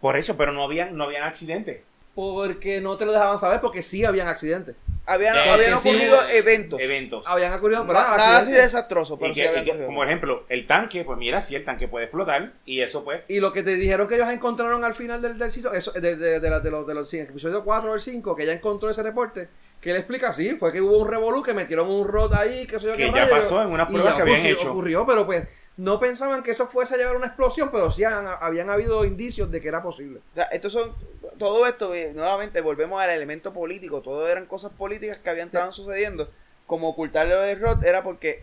[0.00, 1.80] Por eso, pero no habían, no habían accidentes.
[2.16, 4.74] Porque no te lo dejaban saber, porque sí habían accidentes.
[5.08, 6.80] habían, Eh, habían que sí ocurrido hubo eventos.
[6.80, 7.26] Eventos.
[7.28, 8.64] Habían ocurrido, pero nada así accidentes.
[8.64, 11.54] desastroso, pero Y sí que- habían y que, como ejemplo, el tanque, pues mira, si
[11.54, 13.20] el tanque puede explotar y eso pues...
[13.28, 16.16] Y lo que te dijeron que ellos encontraron al final del, del sitio, eso, de,
[16.16, 18.54] de, de, la- de los, de los sí, episodio 4 o el 5, que ella
[18.54, 19.48] encontró ese reporte,
[19.80, 22.78] que él explica así, fue que hubo un revolú, que metieron un rod ahí, que,
[22.80, 24.70] yo Que qué ya rayo, pasó en pruebas ya que habían ocurrió- hecho.
[24.72, 25.44] ocurrió, pero pues
[25.76, 29.04] no pensaban que eso fuese a llevar a una explosión, pero sí han- habían habido
[29.04, 30.20] indicios de que era posible.
[30.32, 30.94] O sea, estos son,
[31.38, 35.72] todo esto, eh, nuevamente volvemos al elemento político, todo eran cosas políticas que habían estaban
[35.72, 36.30] sucediendo,
[36.66, 38.42] como ocultar lo de Rod era porque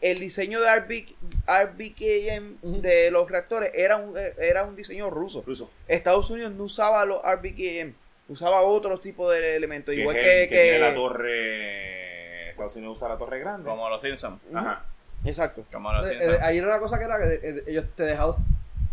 [0.00, 1.06] el diseño de RB,
[1.46, 5.38] RBKM de los reactores era un, eh, era un diseño ruso.
[5.40, 7.94] Incluso, Estados Unidos no usaba los RBKM,
[8.28, 10.42] usaba otros tipos de elementos, que, igual es que...
[10.44, 12.50] el que la torre...
[12.50, 13.68] Estados Unidos usa la torre grande.
[13.68, 14.40] como los Simpsons.
[14.52, 14.84] Ajá.
[15.24, 15.64] Exacto.
[16.10, 18.36] Eh, eh, ahí era una cosa que era que eh, ellos te dejó,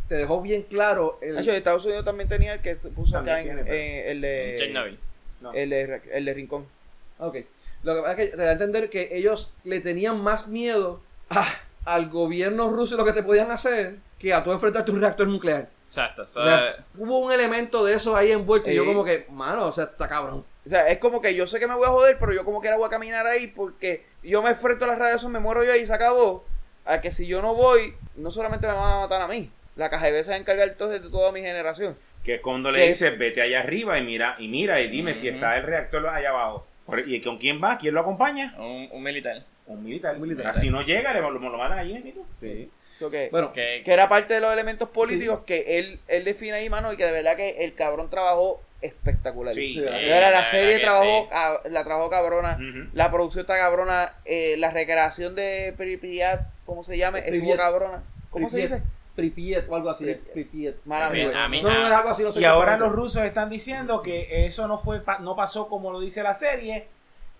[0.07, 3.17] te dejó bien claro el, De hecho, Estados Unidos también tenía el que se puso
[3.17, 4.55] acá También en, tiene, el de...
[4.57, 4.99] Chernobyl.
[5.41, 5.53] No.
[5.53, 6.65] El de, el de Rincón.
[7.19, 7.38] Ok.
[7.83, 11.01] Lo que pasa es que te da a entender que ellos le tenían más miedo
[11.29, 11.47] a-
[11.85, 15.01] al gobierno ruso y lo que te podían hacer que a tú enfrentarte a un
[15.01, 15.69] reactor nuclear.
[15.85, 16.25] Exacto.
[16.25, 19.67] so, O sea, hubo un elemento de eso ahí envuelto y yo como que, mano,
[19.67, 20.43] o sea, está cabrón.
[20.65, 22.60] O sea, es como que yo sé que me voy a joder, pero yo como
[22.60, 25.71] quiera voy a caminar ahí porque yo me enfrento a la radiación, me muero yo
[25.71, 26.45] ahí y se acabó.
[26.86, 29.51] A que si yo no voy, no solamente me van a matar a mí.
[29.75, 31.95] La KGB se va a encargar entonces de toda mi generación.
[32.23, 35.28] Que es cuando le dices, vete allá arriba y mira, y mira, y dime si
[35.28, 36.65] está el reactor allá abajo.
[37.06, 37.78] ¿Y con quién va?
[37.78, 38.56] ¿Quién lo acompaña?
[38.58, 39.43] un, un militar.
[39.67, 40.15] Un militar.
[40.15, 40.47] Un militar.
[40.47, 42.25] Así no llega, le, lo, lo matan allí mismo.
[42.39, 42.69] Sí.
[42.99, 46.53] So que, Bueno, Que, que era parte de los elementos políticos que él, él define
[46.53, 49.53] ahí, mano, y que de verdad que el cabrón trabajó espectacular.
[49.53, 49.73] Sí.
[49.73, 51.29] Sí, De la verdad, la, verdad serie trabajó,
[51.63, 51.69] sí.
[51.71, 52.58] la trabajó cabrona.
[52.93, 54.13] La producción está cabrona.
[54.25, 57.19] eh, la recreación de Pripyat, ¿cómo se llama?
[57.19, 58.03] Estuvo cabrona.
[58.29, 58.81] ¿Cómo se dice?
[59.15, 60.05] Pripyat o algo así.
[60.34, 60.75] Pripyat.
[62.41, 65.99] Y ahora los rusos están diciendo que eso no fue pa- no pasó como lo
[65.99, 66.88] dice la serie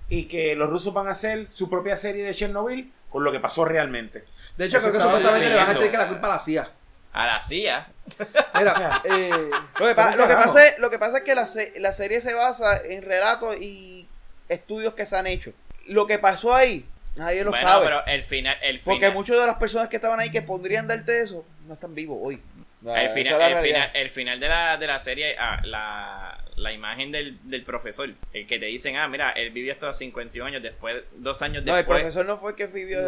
[0.10, 3.40] y que los rusos van a hacer su propia serie de Chernobyl con lo que
[3.40, 4.26] pasó realmente.
[4.58, 6.40] De hecho, Eso creo que supuestamente le van a echar que la culpa a la
[6.40, 6.70] CIA.
[7.14, 7.88] a la CIA.
[8.56, 9.50] Mira, O sea, eh,
[9.80, 10.48] Lo que, pa- ¿cómo lo, que carajo?
[10.54, 13.56] pasa es, lo que pasa es que la, se- la serie se basa en relatos
[13.62, 14.06] y
[14.50, 15.54] estudios que se han hecho.
[15.88, 17.86] Lo que pasó ahí, nadie lo bueno, sabe.
[17.86, 20.88] pero el final, el porque final, muchas de las personas que estaban ahí que podrían
[20.88, 22.42] darte eso, no están vivos hoy.
[22.86, 23.62] el Esa final, es la el realidad.
[23.78, 28.10] final, el final de la, de la serie, ah, la, la imagen del, del profesor,
[28.34, 31.64] el que te dicen, ah, mira, él vivió hasta los 51 años, después, dos años
[31.66, 32.00] No, el después.
[32.00, 33.00] profesor no fue el que vivió,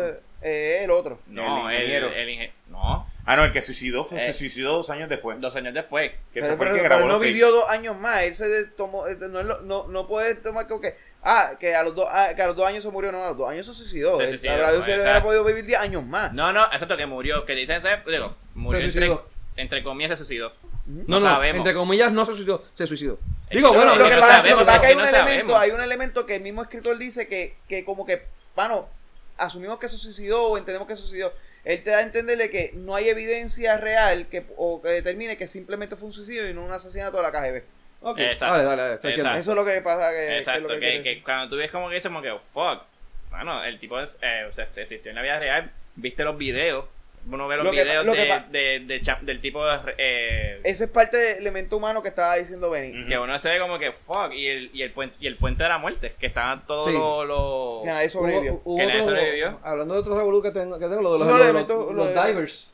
[0.42, 1.20] eh, el otro.
[1.28, 2.12] No, El ingeniero.
[2.14, 4.28] el No, Ah, no, el que suicidó fue- Eh.
[4.28, 5.40] se suicidó dos años después.
[5.42, 6.12] Dos años después.
[6.12, 7.28] Que Pero, ese fue el pero- que pero grabó no los tapes.
[7.34, 8.24] vivió dos años más.
[8.24, 9.06] Él se tomó.
[9.08, 10.96] eh, No, no, no puede tomar como que.
[11.24, 13.12] Ah, que a, los dos, ah, que a los dos años se murió.
[13.12, 14.16] No, a los dos años se suicidó.
[14.18, 16.32] Se Él- suicidó, habrá- pues, si él o hubiera podido vivir 10 años más.
[16.34, 17.44] No, no, exacto, que murió.
[17.44, 17.82] Que dicen.
[18.06, 19.18] Digo, murió Se entre,
[19.58, 20.54] entre comillas se suicidó.
[20.88, 21.58] No, No sabemos.
[21.58, 23.20] entre comillas no se suicidó, se suicidó.
[23.52, 26.36] Digo, bueno, no, lo que pasa, es que hay un elemento, hay un elemento que
[26.36, 28.24] el mismo escritor dice que, que como que,
[28.56, 28.90] bueno,
[29.38, 31.34] asumimos que se suicidó o entendemos que se suicidó.
[31.66, 35.48] Él te da a entenderle que no hay evidencia real que, o que determine que
[35.48, 37.64] simplemente fue un suicidio y no un asesinato de la KGB.
[38.02, 38.56] Ok, Exacto.
[38.56, 39.16] Dale, dale, dale.
[39.16, 39.40] Exacto.
[39.40, 40.10] Eso es lo que pasa.
[40.12, 42.84] Que, que es Exacto, lo que, cuando tú ves como que dices como que, fuck,
[43.30, 46.38] bueno, el tipo es, eh, o sea, se existió en la vida real, viste los
[46.38, 46.86] videos,
[47.30, 49.62] uno ve los Lo que- videos lo que de, pa- de- de cha- del tipo
[49.98, 53.00] eh, Ese es parte del elemento humano que estaba diciendo Benny.
[53.02, 53.10] Ujú.
[53.10, 55.64] que uno se ve como que, fuck, y el, y el, puente, y el puente
[55.64, 56.94] de la muerte, que estaban todos Sí.
[56.94, 57.28] los...
[57.28, 58.54] los- Que nadie sobrevivió.
[58.54, 59.60] Hubo- hubo Que nadie otro- sobrevivió.
[59.64, 61.94] Hablando de otros revolú que tengo, que tengo lo de los, Son los- los- lo
[61.94, 62.72] los de- divers.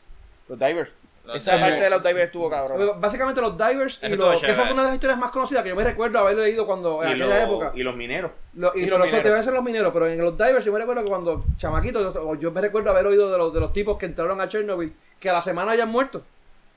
[0.48, 0.90] Los divers.
[1.26, 1.70] Los Esa divers.
[1.72, 3.00] parte de los divers estuvo cabrón.
[3.00, 5.64] Básicamente los divers y Eso los, que esa fue una de las historias más conocidas
[5.64, 7.72] que yo me recuerdo haber leído cuando en Y, aquella los- época.
[7.76, 8.32] y los mineros.
[8.56, 9.24] Lo- y, y pero los eso te mineros.
[9.24, 12.14] voy a decir los mineros, pero en los divers yo me recuerdo que cuando chamaquito,
[12.14, 14.94] yo, yo me recuerdo haber oído de los, de los tipos que entraron a Chernobyl,
[15.20, 16.24] que a la semana habían muerto,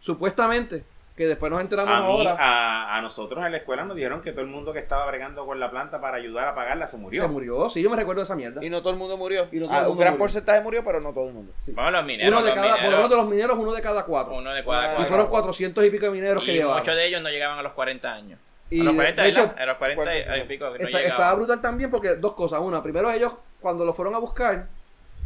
[0.01, 0.85] supuestamente,
[1.17, 4.21] que después nos enteramos A, mí, ahora, a, a nosotros en la escuela nos dijeron
[4.21, 6.99] que todo el mundo que estaba bregando con la planta para ayudar a apagarla se
[6.99, 7.23] murió.
[7.23, 8.63] se murió, sí, yo me recuerdo de esa mierda.
[8.63, 9.49] Y no todo el mundo murió.
[9.51, 10.19] Y no todo Ah, el un gran murió.
[10.25, 11.53] porcentaje murió, pero no todo el mundo.
[11.69, 13.73] Bueno, los mineros, Uno de los cada, por lo mineros, menos de los mineros, uno
[13.73, 14.35] de cada cuatro.
[14.35, 15.05] uno de cada y cuatro.
[15.07, 16.81] fueron cuatrocientos y pico de mineros que Y llevaban.
[16.81, 18.39] muchos de ellos no llegaban a los 40 años.
[18.69, 20.83] Y a los de- 40, de hecho, a los 40 y, cuarenta, y pico que
[20.83, 22.61] Está- estaba brutal también porque dos cosas.
[22.61, 24.67] Una, primero ellos, cuando lo fueron a buscar,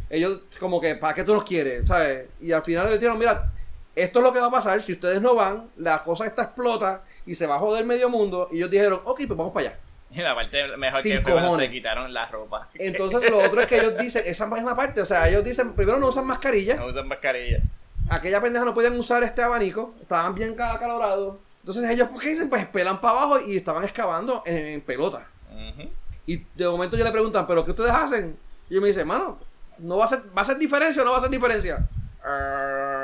[0.09, 1.85] ellos como que, ¿para qué tú nos quieres?
[1.87, 2.27] ¿Sabes?
[2.39, 3.51] Y al final le dijeron, mira,
[3.95, 7.03] esto es lo que va a pasar, si ustedes no van, la cosa esta explota
[7.25, 8.47] y se va a joder medio mundo.
[8.51, 9.79] Y ellos dijeron, ok, pues vamos para allá.
[10.13, 11.65] Y la parte mejor Sin que cojones.
[11.67, 12.67] se quitaron la ropa.
[12.73, 15.73] Entonces lo otro es que ellos dicen, esa es la parte, o sea, ellos dicen,
[15.73, 17.59] primero no usan mascarilla, No usan mascarilla.
[18.09, 21.37] aquella pendeja no podían usar este abanico, estaban bien acalorados.
[21.61, 22.49] Entonces ellos, ¿qué dicen?
[22.49, 25.27] Pues pelan para abajo y estaban excavando en, en pelota.
[25.51, 25.89] Ujú.
[26.25, 28.35] Y de momento yo le preguntan, ¿pero qué ustedes hacen?
[28.69, 29.37] Y yo me dice, mano,
[29.77, 31.87] ¿no va a ser, ¿va a ser diferencia o no va a ser diferencia?
[32.25, 33.00] "Eh,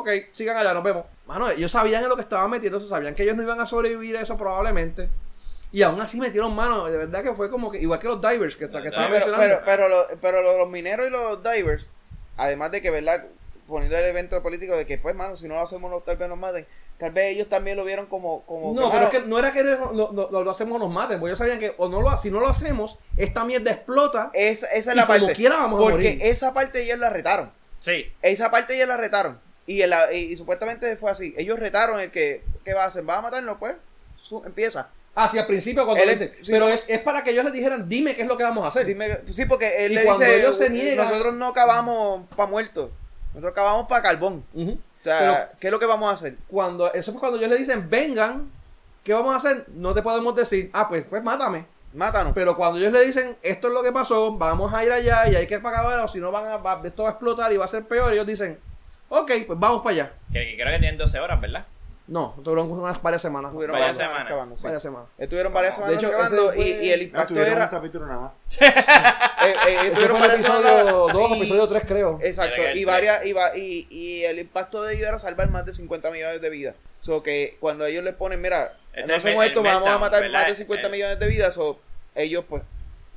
[0.00, 1.04] ok, sigan allá, nos vemos.
[1.26, 4.16] Mano, ellos sabían en lo que estaban metiendo, sabían que ellos no iban a sobrevivir
[4.16, 5.08] a eso probablemente.
[5.72, 8.56] Y aún así metieron mano, de verdad que fue como que, igual que los divers
[8.56, 9.62] que, está- que estaban pero, mencionando.
[9.64, 11.88] pero, pero, lo- pero lo- los mineros y los divers,
[12.36, 13.24] además de que, ¿verdad?
[13.68, 16.38] Poniendo el evento político de que, pues, mano, si no lo hacemos, tal vez nos
[16.38, 16.66] maten.
[16.98, 18.42] Tal vez ellos también lo vieron como.
[18.42, 21.30] como no, que, pero es que no era que lo hacemos o nos maten, porque
[21.30, 24.30] ellos sabían que o no lo, si no lo hacemos, esta mierda explota.
[24.34, 25.34] esa, esa es y la como parte.
[25.34, 26.18] quiera vamos a porque morir.
[26.22, 27.52] esa parte ellos la retaron.
[27.78, 28.12] Sí.
[28.20, 29.40] Esa parte ellos la retaron.
[29.66, 31.34] Y, el- y, y supuestamente fue así.
[31.36, 32.42] Ellos retaron el que.
[32.64, 33.08] ¿Qué va a hacer?
[33.08, 33.56] ¿Va a matarnos?
[33.58, 33.76] Pues.
[34.22, 34.88] Su- empieza.
[35.14, 37.52] Ah, sí, al principio cuando Él le sí, pero es, es para que ellos les
[37.52, 38.86] dijeran, dime qué es lo que vamos a hacer.
[38.86, 40.38] Dime, sí, porque él Y le cuando dice.
[40.38, 42.90] ellos se niegan- Nosotros no cavamos para muertos.
[43.34, 44.44] Nosotros cavamos para carbón.
[44.54, 46.36] O sea, Pero- ¿qué es lo que vamos a hacer?
[46.48, 48.50] Cuando, eso es cuando ellos le dicen, vengan,
[49.02, 49.64] ¿qué vamos a hacer?
[49.74, 51.64] No te podemos decir, ah, pues, pues mátame.
[51.92, 52.32] Mátanos.
[52.32, 55.34] Pero cuando ellos le dicen, esto es lo que pasó, vamos a ir allá y
[55.34, 57.64] hay que pagar, o si no van a, va- esto va a explotar y va
[57.64, 58.60] a ser peor, ellos dicen,
[59.10, 60.12] ok, pues vamos para allá.
[60.32, 61.66] Que, que creo que tienen 12 horas, ¿verdad?
[62.06, 63.50] No, tuvieron unas varias semanas.
[63.50, 64.28] Estuvieron Varias varias semanas.
[64.32, 64.64] cavando, sí.
[64.64, 65.08] Varias semanas.
[65.16, 67.64] Estuvieron varias De semanas hecho, cavando ese y, y el No, impacto tuvieron era.
[67.66, 68.32] un capítulo nada más.
[68.60, 72.18] eh, eh, estuvieron fue varias semanas episodio 2 y- episodio 3, creo.
[72.20, 72.86] Exacto, y tres.
[72.86, 76.40] varias y, va- y, y el impacto de ellos era salvar más de 50 millones
[76.40, 76.74] de vidas.
[76.98, 80.40] So que cuando ellos le ponen, mira, Es no hacemos esto, vamos a matar ¿verdad?
[80.40, 81.78] más de 50 El- millones de vidas, o
[82.16, 82.64] ellos pues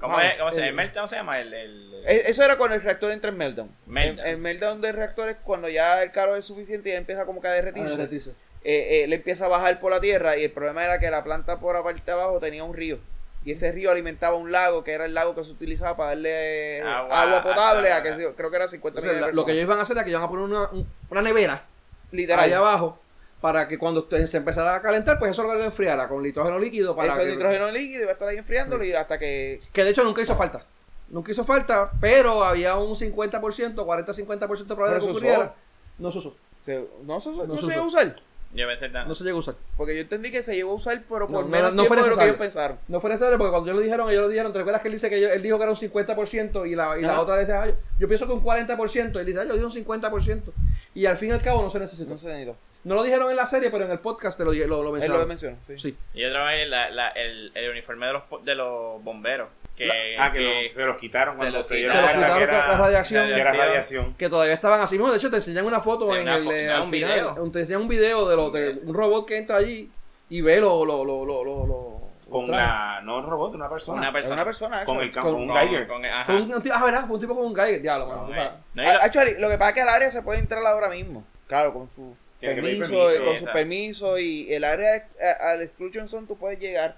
[0.04, 0.66] ¿Cómo, Vamos, es, cómo se llama?
[0.66, 1.40] el- ¿El meltdown se llama?
[1.40, 3.72] El, el- Eh, Eso era cuando el reactor entra en meltdown.
[3.86, 4.28] Meltdown.
[4.28, 7.26] El, el meltdown del reactor es cuando ya el calor es suficiente y ya empieza
[7.26, 8.32] como que a Ah, derretirse.
[8.66, 11.24] Eh, eh, le empieza a bajar por la tierra y el problema era que la
[11.24, 13.00] planta por la parte de abajo tenía un río.
[13.46, 16.78] Y ese río alimentaba un lago, que era el lago que se utilizaba para darle
[16.78, 19.64] eh, Agua, agua, potable a que creo que era 50 Entonces, millones lo que ellos
[19.64, 21.66] iban a hacer es que iban a poner una, un- una nevera
[22.12, 22.40] Literal.
[22.46, 23.00] ahí abajo
[23.44, 26.96] para que cuando usted se empezara a calentar, pues eso lo enfriara con nitrógeno líquido.
[26.96, 29.84] Para Eso que, es nitrógeno líquido va a estar ahí enfriándolo y hasta que que
[29.84, 30.66] de hecho nunca hizo falta.
[31.10, 35.56] Nunca hizo falta, pero había un 50%, 40-50% de probabilidad de que ocurriera.
[35.98, 36.38] No se usó.
[36.64, 37.98] se, no, se, no No se se llegó a usó.
[37.98, 38.16] usar.
[38.54, 39.56] Yo pensé tan- No se llegó a usar.
[39.76, 41.96] Porque yo entendí que se llegó a usar, pero por No, no, menos no tiempo
[41.96, 42.78] fue de lo que ellos pensaron.
[42.88, 44.94] No fue necesario porque cuando ellos lo dijeron, ellos lo dijeron, ¿te recuerdas que él
[44.94, 47.62] dice que ellos- él dijo que era un 50% y la, y la otra decía,
[47.64, 50.54] "Ah, yo, yo pienso que un 40%, él dice, ah, yo dije un 50%.
[50.94, 52.12] Y al fin y al cabo no se necesitó.
[52.12, 52.56] No se necesitó.
[52.84, 54.56] No lo dijeron en la serie, pero en el podcast te lo, lo,
[54.88, 55.22] Él mencionaron.
[55.22, 55.58] lo mencionó.
[55.66, 55.80] Sí.
[55.80, 55.98] Sí.
[56.14, 59.48] Y otra vez la, la, el, el uniforme de los, po- de los bomberos.
[59.76, 62.44] Que, Ah, que, que- lo- se los quitaron se cuando los se dieron cuenta que
[62.44, 63.28] era, la radiación.
[63.28, 64.14] que era radiación.
[64.16, 65.10] que todavía estaban así mismo.
[65.12, 67.12] De hecho, te enseñan una foto Sí, en una el, fo- eh, al un final.
[67.36, 67.52] video.
[67.52, 69.90] Te enseñan un video de, lo, de un robot que entra allí
[70.30, 70.86] y ve lo.
[70.86, 73.98] lo, lo, lo, lo, lo- Con la, no un robot, una persona.
[74.00, 74.36] una persona.
[74.36, 74.86] una persona.
[74.86, 75.88] con el campo, con- un con- Geiger.
[75.88, 76.26] con- ajá.
[76.26, 77.06] Fue un, un tipo- ah, ¿verdad?
[77.08, 77.82] Fue un tipo con un Geiger.
[77.82, 78.26] Diablo, mano.
[78.28, 78.36] Con-
[78.76, 80.64] no, y Ah, lo- actually, lo que pasa es que al área se puede entrar
[80.64, 81.24] ahora mismo.
[81.48, 86.28] Claro, con su permiso, permiso, con su permiso y el área a- al exclusion zone
[86.28, 86.96] tú puedes llegar.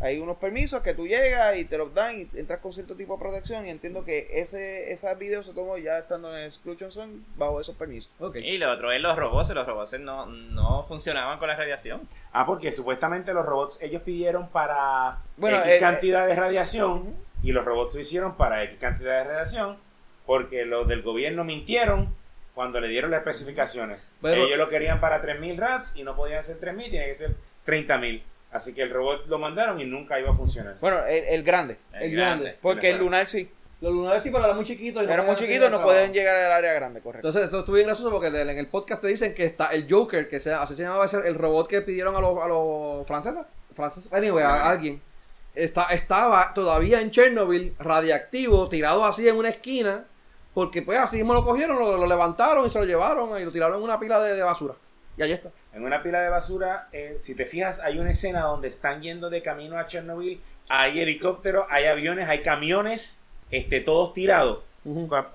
[0.00, 3.14] Hay unos permisos que tú llegas y te los dan y entras con cierto tipo
[3.14, 7.20] de protección y entiendo que ese ese video se tomó ya estando en exclusion zone
[7.36, 8.10] bajo esos permisos.
[8.34, 9.50] Y lo otro es los robots.
[9.50, 12.06] Los robots no, no funcionaban con la radiación.
[12.32, 17.52] Ah, porque supuestamente los robots ellos pidieron para Bueno, X eh, cantidad de radiación y
[17.52, 19.78] los robots lo hicieron para X cantidad de radiación
[20.26, 22.14] porque los del gobierno mintieron
[22.54, 24.00] cuando le dieron las especificaciones.
[24.20, 27.34] Pero- ellos lo querían para 3.000 rats y no podían ser 3.000, tiene que ser
[27.66, 28.22] 30.000.
[28.52, 30.76] Así que el robot lo mandaron y nunca iba a funcionar.
[30.80, 32.56] Bueno, el, el grande, El grande.
[32.62, 35.02] porque el lunar sí, Los lunares sí, pero eran muy chiquitos.
[35.02, 37.26] y no era muy podían chiquito y hacer no podían llegar al área grande, correcto.
[37.28, 40.28] Entonces, esto estuvo bien gracioso porque en el podcast te dicen que está el Joker,
[40.28, 43.42] que sea, así se llamaba ese- el robot que pidieron a los, a los franceses.
[43.74, 45.02] franceses anyway, a alguien.
[45.54, 50.04] Está, estaba todavía en Chernobyl, radiactivo, tirado así en una esquina,
[50.54, 53.50] porque pues así mismo lo cogieron, lo, lo levantaron y se lo llevaron y lo
[53.52, 54.74] tiraron en una pila de, de basura.
[55.18, 55.50] Y ahí está.
[55.76, 59.28] En una pila de basura, eh, si te fijas, hay una escena donde están yendo
[59.28, 60.40] de camino a Chernobyl.
[60.70, 64.60] Hay helicópteros, hay aviones, hay camiones, este, todos tirados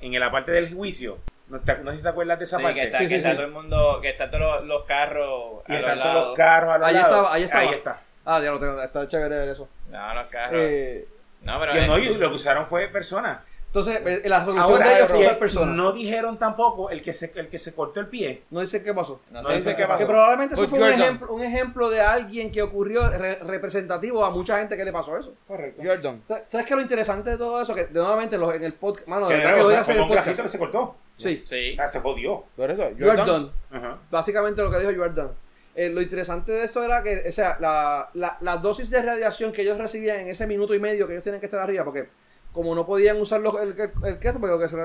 [0.01, 1.19] en la parte del juicio.
[1.47, 2.79] No, te- no sé si te acuerdas de esa Sí, parte.
[2.79, 3.35] que está, Sí, que sí, está sí.
[3.35, 6.27] todo el mundo, que está todos los, los carros y a los están todos lados.
[6.29, 7.09] los carros a los Ahí lados.
[7.11, 7.61] estaba, ahí estaba.
[7.61, 8.01] Ahí está.
[8.25, 9.69] Ah, diablo, tengo- está chévere eso.
[9.91, 10.59] No, los carros.
[10.59, 11.07] Eh,
[11.43, 13.41] no, pero Y es- no, y lo que usaron fue personas.
[13.73, 15.75] Entonces, eh, la solución Ahora, de ellos fue usar personas.
[15.77, 18.43] No, no dijeron tampoco el que se, el que se cortó el pie.
[18.49, 19.21] dicen qué pasó.
[19.31, 19.99] no no dice qué pasó.
[19.99, 24.25] Que probablemente eso Pues fue un ejemplo, un ejemplo de alguien que ocurrió re- representativo
[24.25, 25.33] a mucha gente que le pasó eso.
[25.47, 25.81] Correcto.
[25.85, 26.21] Jordan.
[26.27, 27.73] ¿Sabes sabes qué lo interesante de todo eso?
[27.73, 29.07] Que de nuevamente los- en el podcast.
[29.07, 30.49] Mano, de verdad que voy a fue hacer el grafito que podcast.
[30.53, 30.95] se cortó.
[31.15, 31.43] Sí.
[31.45, 31.77] Sí.
[31.79, 32.43] Ah, se jodió.
[32.57, 33.25] Jordan.
[33.25, 33.49] done.
[33.71, 33.99] Ajá.
[34.11, 35.31] Básicamente lo que dijo Jordan.
[35.75, 39.53] Eh, lo interesante de esto era que, o sea, la, la, la dosis de radiación
[39.53, 42.09] que ellos recibían en ese minuto y medio que ellos tienen que estar arriba, porque
[42.53, 44.77] como no podían usar los, el, el, el, lo que se,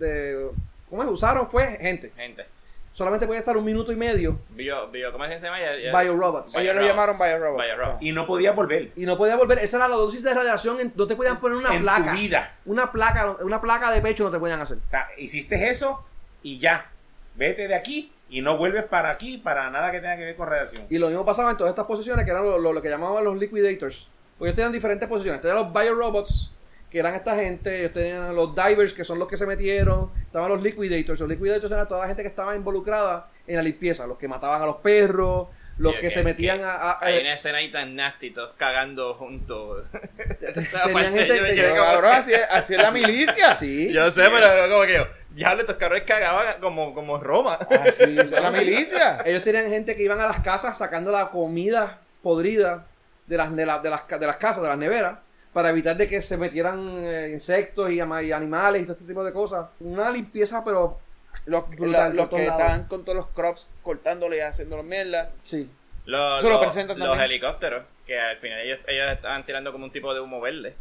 [0.00, 0.50] eh,
[0.88, 1.08] ¿cómo es?
[1.10, 2.12] usaron fue gente.
[2.16, 2.46] Gente.
[2.92, 5.58] Solamente podía estar un minuto y medio Bio, bio, ¿Cómo es que se llama?
[5.60, 6.54] Ya- ya- biorobots.
[6.56, 7.18] Ellos lo Biorobots.
[7.18, 8.02] llamaron Biorobots.
[8.02, 8.90] Y no podía volver.
[8.96, 9.58] Y no podía volver.
[9.60, 10.80] Esa era la dosis de radiación.
[10.80, 12.12] En, no te podían poner una en placa.
[12.12, 12.56] tu vida.
[12.66, 14.78] Una placa, una placa de pecho no te podían hacer.
[14.78, 16.04] O sea, hiciste eso
[16.42, 16.90] y ya.
[17.36, 20.48] Vete de aquí y no vuelves para aquí para nada que tenga que ver con
[20.48, 20.84] radiación.
[20.90, 23.24] Y lo mismo pasaba en todas estas posiciones que eran lo, lo- lo que llamaban
[23.24, 24.08] los liquidators.
[24.36, 25.40] Porque ellos tenían diferentes posiciones.
[25.40, 26.52] Tenían los biorobots,
[26.90, 27.78] que eran esta gente.
[27.78, 30.10] Ellos tenían los divers, que son los que se metieron.
[30.26, 31.20] Estaban los liquidators.
[31.20, 34.06] Los liquidators eran toda la gente que estaba involucrada en la limpieza.
[34.06, 35.48] Los que mataban a los perros,
[35.78, 36.72] los que, se metían a...
[36.74, 39.84] a- Hay a- una escena ahí tan nasty, todos cagando juntos.
[40.38, 43.56] Tenían gente- yo cabrón, así, es- así es la milicia.
[43.58, 43.92] Sí.
[43.92, 47.54] Yo sé, pero como que yo, ya estos cabrones cagaban como, como Roma.
[47.54, 49.22] Así es la milicia.
[49.24, 52.86] Ellos tenían gente que iban a las casas sacando la comida podrida
[53.26, 55.18] de las, de, la- de las, de las casas, de las neveras,
[55.52, 59.32] para evitar de que se metieran eh, insectos y, animales y todo este tipo de
[59.32, 59.66] cosas.
[59.80, 60.98] Una limpieza, pero
[61.46, 62.60] Los, Brutal, la- por los que lados.
[62.60, 65.30] estaban con todos los crops cortándole y haciéndolo mierda.
[65.42, 65.68] sí.
[66.06, 67.24] Los, Eso lo los- presentan los también.
[67.30, 70.74] helicópteros, que al final ellos, ellos estaban tirando como un tipo de humo verde.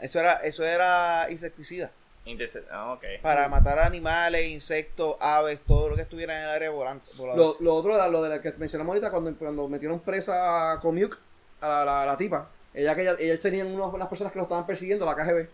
[0.00, 1.90] Eso era, eso era insecticida.
[2.26, 3.04] Interce- Ah, ok.
[3.22, 7.06] Para matar animales, insectos, aves, todo lo que estuviera en el área volante.
[7.16, 10.80] Lo, lo otro era lo de la que mencionamos ahorita, cuando, cuando metieron presa a
[10.80, 11.18] Comuke,
[11.60, 12.48] a la, la- la tipa.
[12.74, 15.48] Ella que ella- ellos tenían unos- unas personas que lo estaban persiguiendo, la KGB.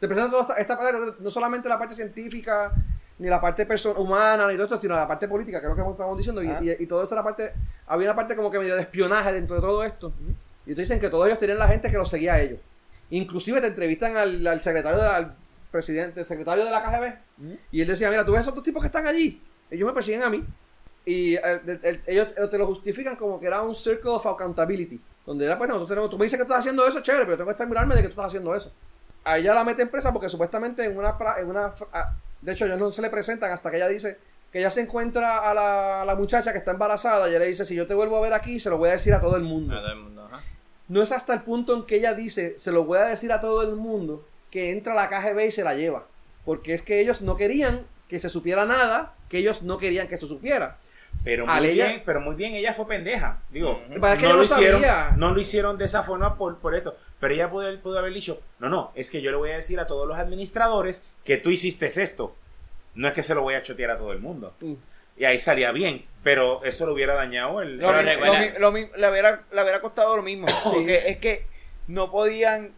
[0.00, 2.72] Te presentan toda esta, esta parte, no solamente la parte científica,
[3.18, 5.90] ni la parte humana, ni todo esto, sino la parte política, que es lo que
[5.90, 6.42] estamos diciendo.
[6.42, 7.52] Y, y- y todo esto, la parte,
[7.86, 10.12] había una parte como que medio de espionaje dentro de todo esto.
[10.66, 12.60] Y te dicen que todos ellos tenían la gente que los seguía a ellos.
[13.10, 15.34] Inclusive te entrevistan al, al secretario, de la- al
[15.70, 17.14] presidente, secretario de la KGB.
[17.72, 19.42] Y él decía, mira, tú ves esos dos tipos que están allí.
[19.70, 20.44] Ellos me persiguen a mí.
[21.04, 25.00] Y eh, el- el- ellos te lo justifican como que era un circle of accountability.
[25.26, 27.48] Donde era, pues, nosotros tenemos, tú me dices que estás haciendo eso, chévere, pero tengo
[27.48, 28.70] que estar mirarme de que tú estás haciendo eso.
[29.24, 31.16] A ella la mete en presa porque supuestamente en una...
[31.38, 32.12] En una ah,
[32.42, 34.18] de hecho, ellos no se le presentan hasta que ella dice
[34.52, 37.46] que ella se encuentra a la, a la muchacha que está embarazada y ella le
[37.46, 39.36] dice, si yo te vuelvo a ver aquí, se lo voy a decir a todo
[39.36, 39.74] el mundo.
[39.74, 40.42] A todo el mundo, ajá.
[40.88, 43.40] No es hasta el punto en que ella dice, se lo voy a decir a
[43.40, 46.04] todo el mundo, que entra a la KGB y se la lleva.
[46.44, 50.18] Porque es que ellos no querían que se supiera nada, que ellos no querían que
[50.18, 50.76] se supiera.
[51.22, 53.40] Pero Al muy ella- bien, pero muy bien, ella fue pendeja.
[53.50, 53.82] Digo.
[54.00, 54.82] Para no lo no hicieron,
[55.16, 56.96] no lo hicieron de esa forma por, por esto.
[57.20, 59.80] Pero ella pudo, pudo haber dicho, no, no, es que yo le voy a decir
[59.80, 62.34] a todos los administradores que tú hiciste esto.
[62.94, 64.54] No es que se lo voy a chotear a todo el mundo.
[64.60, 64.74] Mm.
[65.16, 67.78] Y ahí salía bien, pero eso lo hubiera dañado el...
[67.78, 68.16] Lo, lo lo le,
[69.10, 70.46] hubiera, le hubiera costado lo mismo.
[70.64, 71.46] Porque es que
[71.86, 72.72] no podían.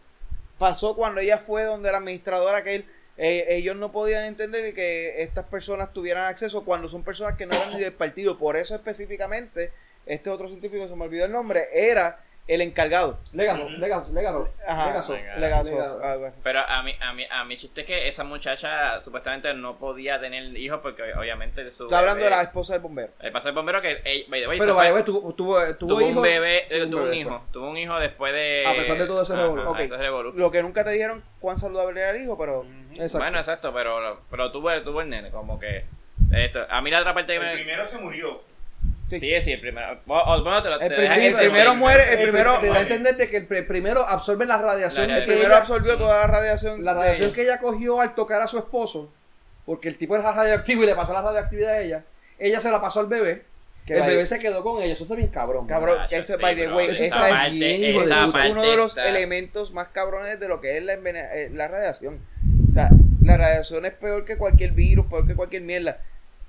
[0.59, 2.85] Pasó cuando ella fue donde la administradora que él.
[3.17, 7.55] Eh, ellos no podían entender que estas personas tuvieran acceso cuando son personas que no
[7.55, 8.37] eran ni del partido.
[8.37, 9.71] Por eso específicamente,
[10.05, 13.19] este otro científico, se me olvidó el nombre, era el encargado.
[13.33, 13.73] Legado, Ujú.
[13.77, 14.49] legado, legado.
[14.65, 15.19] Ajá, Legasoft.
[15.37, 16.03] Legasoft, Legado.
[16.03, 16.37] algo así.
[16.43, 20.19] Pero a mí, a mí, a mí chiste es que esa muchacha supuestamente no podía
[20.19, 23.11] tener hijos porque obviamente su Está hablando de la esposa del bombero.
[23.19, 26.65] El paso del bombero que, ey, by the way, Pero vaya, tuvo, tuvo, un bebé,
[26.69, 28.65] eh, tuvo un hijo, tuvo un hijo después de...
[28.65, 30.33] A pesar de todo ese revolú.
[30.33, 33.19] Lo que nunca te dijeron cuán saludable era el hijo, pero Exacto.
[33.19, 35.85] Bueno, exacto, pero, pero tuvo, tuvo el nene, como que...
[36.31, 37.53] Esto, a mí la otra parte que El me...
[37.53, 38.41] primero se murió.
[39.07, 39.99] Sí, sí, el primero.
[40.05, 42.75] Bueno, te lo El te dejan principio- el primero el- muere, el primero, te da
[42.75, 46.19] a entender de que el primero absorbe la radiación, La el primero ella- absorbió toda
[46.19, 46.83] la radiación.
[46.83, 49.11] la radiación que ella cogió al tocar a su esposo,
[49.65, 52.03] porque el tipo era radioactivo y le pasó la radioactividad a ella,
[52.37, 53.43] ella se la pasó al bebé,
[53.85, 55.65] Que el bebé se quedó con ella, eso está bien cabrón.
[55.65, 58.87] Cabrón, que ese, sí, by the way, esa es bien, de parte uno de los
[58.89, 62.19] está- elementos más cabrones de lo que es la, eh, la radiación.
[62.69, 62.89] O sea,
[63.23, 65.99] la radiación es peor que cualquier virus, peor que cualquier mierda.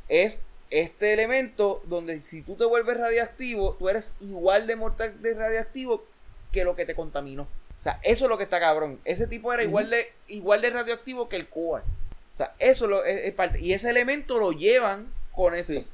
[0.09, 0.41] Es
[0.71, 6.05] este elemento donde si tú te vuelves radiactivo, tú eres igual de mortal de radiactivo
[6.53, 7.43] que lo que te contaminó.
[7.43, 8.99] O sea, eso es lo que está cabrón.
[9.05, 11.83] Ese tipo era igual de igual de radioactivo que el coa.
[12.35, 13.61] O sea, eso lo, es, es parte.
[13.61, 15.73] Y ese elemento lo llevan con esto.
[15.73, 15.87] Sí.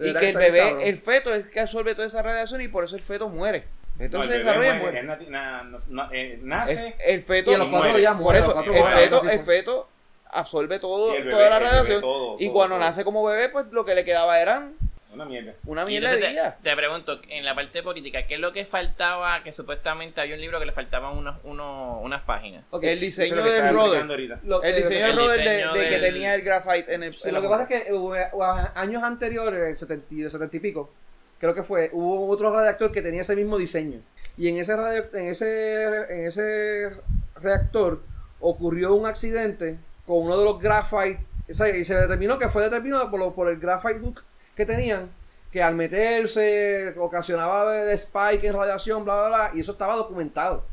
[0.00, 0.80] Y que el bebé, cabrón.
[0.82, 3.64] el feto es que absorbe toda esa radiación y por eso el feto muere.
[3.98, 5.24] Entonces No, desarrolla muere, muere.
[5.24, 6.96] es na- eh, Es- nace.
[7.04, 8.00] el feto Y a los cuatro muere.
[8.00, 9.88] días por muere, eso el feto
[10.32, 12.84] absorbe todo, Sí, el bebé, toda la radiación todo, y todo, cuando todo.
[12.84, 14.74] nace como bebé pues lo que le quedaba eran
[15.12, 15.54] Una mierda.
[15.66, 16.56] una mierda de día.
[16.62, 19.42] te, te pregunto, en la parte política, ¿qué es lo que faltaba?
[19.42, 22.64] Que supuestamente había un libro que le faltaban unos, unos, unas páginas.
[22.72, 23.80] El es diseño explicando
[24.14, 24.40] ahorita.
[24.44, 27.28] lo- El eh, diseño el de, diseño de que tenía el graphite en el Sí,
[27.28, 30.56] en lo que pasa es que hubo- hubo años anteriores, en 70, y- de 70
[30.56, 30.92] y pico,
[31.40, 34.00] creo que fue, hubo otro reactor que tenía ese mismo diseño.
[34.38, 36.90] Y en ese, radio- en ese, en ese
[37.34, 38.00] reactor
[38.38, 39.76] ocurrió un accidente
[40.06, 41.20] con uno de los graphite,
[41.50, 44.24] o sea, y se determinó que fue determinado por, lo- por el graphite hook
[44.56, 45.10] que tenían,
[45.52, 50.64] que al meterse ocasionaba el spike en radiación, bla, bla, bla, y eso estaba documentado.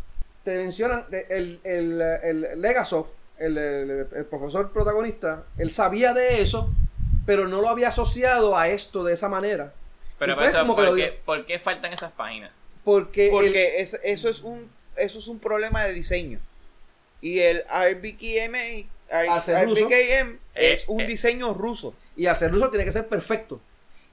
[0.44, 6.70] Te mencionan, el, el, el Legasoft, el, el- el profesor protagonista, él sabía de eso,
[7.26, 9.74] pero no lo había asociado a esto de esa manera.
[10.20, 12.52] Pero pues, eso, ¿por, qué, por qué faltan esas páginas?
[12.84, 16.40] Porque, el- Porque es- eso es un eso es un problema de diseño.
[17.22, 21.08] Y el RBKM, Al ser ruso, RBKM es eh, un eh.
[21.08, 21.94] diseño ruso.
[22.16, 23.60] y hacer uso tiene que ser perfecto.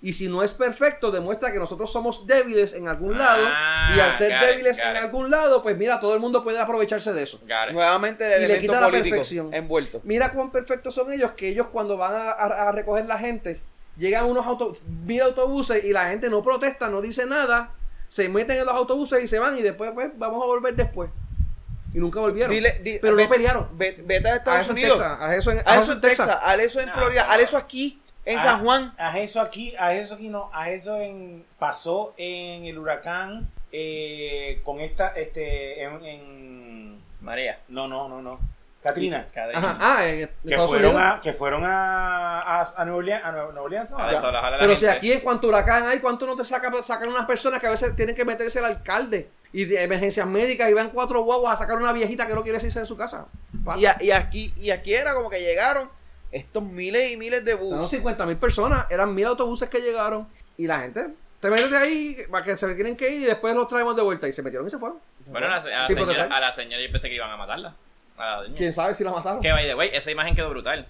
[0.03, 3.43] Y si no es perfecto, demuestra que nosotros somos débiles en algún lado.
[3.49, 5.03] Ah, Y al ser it, débiles en it.
[5.05, 7.41] alún lado, pues mira, todo el mundo puede aprovecharse de eso.
[7.73, 9.55] Nuevamente el Y le quita la perfección.
[9.55, 10.03] envuelto.
[10.05, 13.63] Mira cuán perfectos son ellos, que ellos cuando van a, a- a recoger la gente,
[13.97, 17.73] llegan unos autobuses, mira autobuses y la gente no protesta, no dice nada,
[18.09, 21.09] se meten en los autobuses y se van y después pues vamos a volver después.
[21.95, 22.53] Y nunca volvieron.
[22.53, 23.69] Dile- di- Pero no ve- pelearon.
[23.79, 24.99] ve- Vete a a Estados en Unidos.
[24.99, 27.57] Texas, a eso en, A eso en Texas, a eso en No, Florida, a eso
[27.57, 28.95] aquí, en Ah, San Juan.
[28.99, 34.61] A eso aquí, a eso aquí no, a eso en pasó en el huracán eh,
[34.65, 37.59] con esta, este, en, en- María.
[37.69, 38.39] no, no, no, no,
[38.83, 39.27] Katrina.
[39.55, 43.61] Ajá, ah, en que fueron a, que fueron a, a, a Nueva Orleans, a Nueva
[43.63, 43.97] Orleans, ¿no?
[44.61, 47.67] Pero si aquí en cuanto huracán hay, ¿cuánto no te saca, sacan unas personas que
[47.67, 49.29] a veces tienen que meterse el alcalde?
[49.55, 52.59] Y de emergencias médicas y van cuatro guaguas a sacar una viejita que no quiere
[52.63, 53.29] irse de su casa.
[53.79, 55.89] Y, a- y aquí, y aquí era como que llegaron
[56.33, 57.91] estos miles y miles de Eran bus.
[57.91, 60.27] 50 mil personas, eran mil autobuses que llegaron
[60.57, 61.09] y la gente
[61.41, 64.03] te metes de ahí para que se tienen que ir y después los traemos de
[64.03, 64.99] vuelta y se metieron y se fueron.
[65.27, 67.77] Bueno, a la, a la señora, a la señora yo pensé que iban a matarla.
[68.17, 68.55] A la doña.
[68.57, 69.41] ¿Quién sabe si la mataron?
[69.41, 70.89] Que by the way, esa imagen quedó brutal.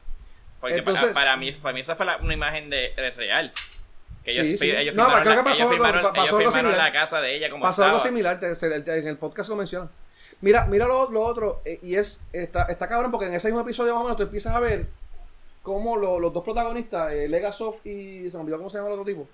[0.60, 3.52] Porque Entonces- para, para mí, para mí esa fue la- una imagen de, de real.
[4.24, 4.70] Que ellos, Sí, sí.
[4.70, 6.78] ellos No, firmaron, creo que pasó firmaron, pasó algo similar.
[6.78, 7.88] la casa de ella como Pasó estaba.
[7.90, 9.88] algo similar, en el podcast lo menciona.
[10.40, 13.60] Mira, mira lo, lo otro, eh, y es, está, está cabrón porque en ese mismo
[13.60, 14.86] episodio más o menos tú empiezas a ver
[15.62, 18.94] cómo lo- los dos protagonistas, eh, Legasoft y, se me olvidó cómo se llama el
[18.94, 19.28] otro tipo,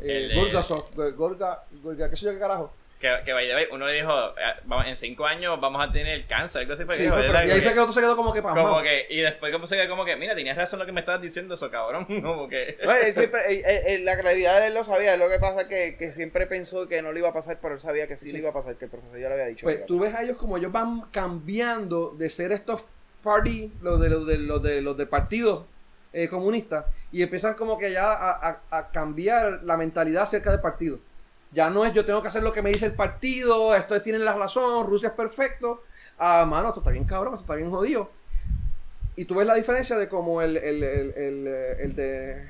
[0.00, 2.72] eh, El Gorgasoft, eh, Gorga, Gorga, qué sé yo qué carajo.
[3.02, 5.90] Que, que by the way, uno le dijo, eh, vamos, en cinco años vamos a
[5.90, 8.00] tener cáncer, algo así Sí, dijo, pero- y ahí Que- fue que el otro se
[8.00, 8.68] quedó como que pasmado.
[8.68, 11.00] como que, y después como se quedó como que, mira, tenías razón lo que me
[11.00, 12.06] estabas diciendo eso, cabrón.
[12.22, 12.78] Como que...
[12.84, 15.66] No, él siempre, él- él- él- la gravedad de él lo sabía, lo que pasa
[15.66, 18.26] que, que siempre pensó que no le iba a pasar, pero él sabía que sí,
[18.26, 18.32] Sí.
[18.34, 19.64] le iba a pasar, que el profesor ya le había dicho.
[19.64, 22.82] Pues tú ves a ellos como ellos van cambiando de ser estos
[23.24, 25.66] party, los de los de los de los del partido
[26.12, 30.60] eh, comunista, y empiezan como que ya a, a- a cambiar la mentalidad acerca del
[30.60, 30.98] partido.
[31.52, 34.24] Ya no es yo tengo que hacer lo que me dice el partido, esto tienen
[34.24, 35.82] la razón, Rusia es perfecto.
[36.18, 38.10] Ah, mano, esto está bien cabrón, esto está bien jodido.
[39.16, 42.48] Y tú ves la diferencia de como el, el, el, el, eh, el de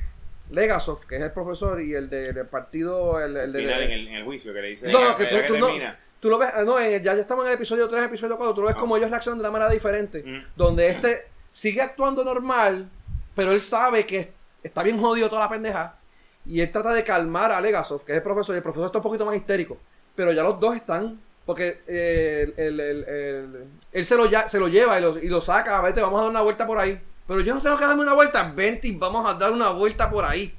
[0.50, 3.59] Legasov, que es el profesor, y el de- del partido, el, el de...
[3.59, 5.98] final en el, en el juicio que le dice, No, "Venga, que tú- no- termina".
[6.20, 8.36] Tú lo ves, ah, no, en el- ya, ya estamos en el episodio 3, episodio
[8.36, 8.80] 4, tú lo ves Ah.
[8.80, 10.22] como ellos reaccionan de una manera diferente.
[10.24, 10.44] Mm.
[10.55, 12.88] Donde este sigue actuando normal,
[13.34, 14.28] pero él sabe que es-
[14.62, 15.96] está bien jodido toda la pendeja.
[16.45, 18.99] Y él trata de calmar a Legasov, que es el profesor, y el profesor está
[18.99, 19.78] un poquito más histérico.
[20.14, 21.20] pero ya los dos están.
[21.45, 25.80] Porque eh, el, él se lo, se lo lleva y lo, y lo saca.
[25.80, 27.01] Vete, vamos a dar una vuelta por ahí.
[27.26, 28.53] Pero yo no tengo que darme una vuelta.
[28.55, 30.55] Vente vamos a dar una vuelta por ahí.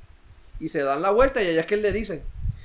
[0.59, 2.23] Y se dan la vuelta y allá es que él le dice: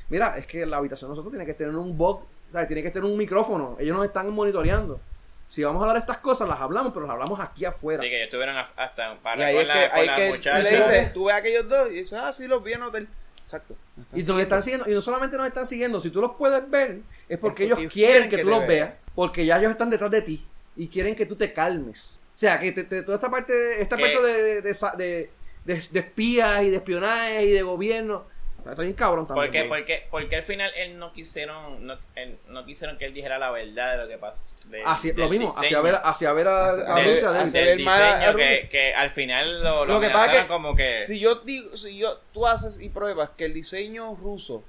[0.09, 2.67] Mira, es que la habitación nosotros tiene que tener un bug, ¿sabes?
[2.67, 3.77] tiene que tener un micrófono.
[3.79, 5.01] Ellos nos están monitoreando.
[5.49, 7.99] Si vamos a hablar de estas cosas, las hablamos, pero las hablamos aquí afuera.
[8.01, 10.71] Así que ellos estuvieron hasta Y para ahí con es la, que, con ahí le
[10.71, 13.09] dice, tú ves a aquellos dos y dices, ah, sí, los vi en hotel.
[13.43, 13.75] Exacto.
[14.15, 17.01] Y nos están siguiendo, y no solamente nos están siguiendo, si tú los puedes ver,
[17.29, 19.71] es porque porque ellos ellos quieren quieren que, que tú los veas, porque ya ellos
[19.71, 20.47] están detrás de ti
[20.77, 22.21] y quieren que tú te calmes.
[22.35, 25.31] O sea, que te- te- toda esta parte, esta parte de, de, de, de-
[25.65, 28.27] de- de espías y de espionaje y de gobierno,
[28.71, 29.47] está bien cabrón también.
[29.47, 32.99] ¿Por qué, por qué- por qué al final él no quisieron no, él- no quisieron
[32.99, 34.45] que él dijera la verdad de lo que pasó?
[34.67, 35.63] de- Hacia- lo mismo, diseño.
[35.65, 37.41] hacia ver, hacia ver a, Hacia- a hacia- Rusia.
[37.43, 40.49] hacia- el mal a- diseño que, al final lo, lo, Lo que pasa es que
[40.49, 44.63] como que Si yo digo, si yo, tú haces y pruebas que el diseño ruso,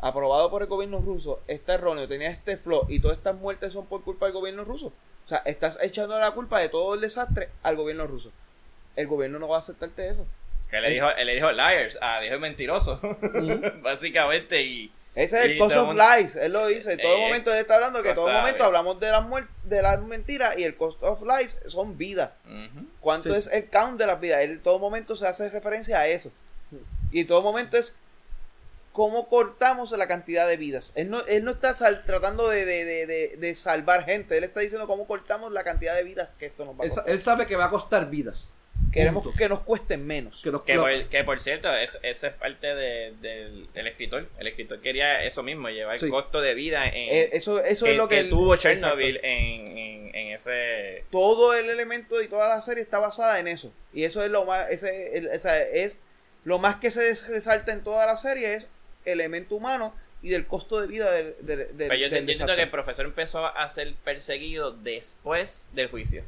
[0.00, 3.86] aprobado por el gobierno ruso, está erróneo, tenía este flow y todas estas muertes son
[3.86, 4.86] por culpa del gobierno ruso.
[5.24, 8.30] O sea, estás echando la culpa de todo el desastre al gobierno ruso.
[8.94, 10.24] El gobierno no va a aceptarte eso.
[10.70, 13.00] Que le dijo, él le dijo liars, ah, dijo mentiroso,
[13.82, 16.92] básicamente y Ese es el cost of mundo- lies, él lo dice.
[16.92, 19.22] En todo Eh, momento él está hablando que en todo costa- momento hablamos de las
[19.24, 22.30] muer- de las mentiras y el cost of lies son vidas.
[23.00, 23.36] ¿Cuánto Sí.
[23.38, 24.40] es el count de las vidas?
[24.42, 26.30] Él en todo momento se hace referencia a eso.
[27.12, 27.94] Y en todo momento es
[28.92, 30.92] cómo cortamos la cantidad de vidas.
[30.96, 34.36] Él no, él no está sal- tratando de, de- de- de- de salvar gente.
[34.38, 36.90] Él está diciendo cómo cortamos la cantidad de vidas que esto nos va a Él,
[36.90, 37.08] costar.
[37.10, 38.50] él sabe que va a costar vidas.
[38.96, 39.38] Queremos punto.
[39.38, 40.42] que nos cuesten menos.
[40.42, 44.28] Que nos- Que por, que por cierto, es, esa es parte de- del, del escritor.
[44.38, 46.06] El escritor quería eso mismo, llevar Sí.
[46.06, 48.56] el costo de vida en, Eh, eso eso que, es lo que, tuvo.
[48.56, 51.04] Chernobyl en, en, en ese...
[51.10, 53.72] Todo el elemento y toda la serie está basada en eso.
[53.92, 56.00] Y eso es lo más, ese, el- esa es
[56.44, 58.70] lo más que se resalta en toda la serie es
[59.04, 62.26] elemento humano y del costo de vida del, del, del- Pero yo, del yo entiendo
[62.26, 62.56] desastre.
[62.56, 66.24] que el profesor empezó a ser perseguido después del juicio.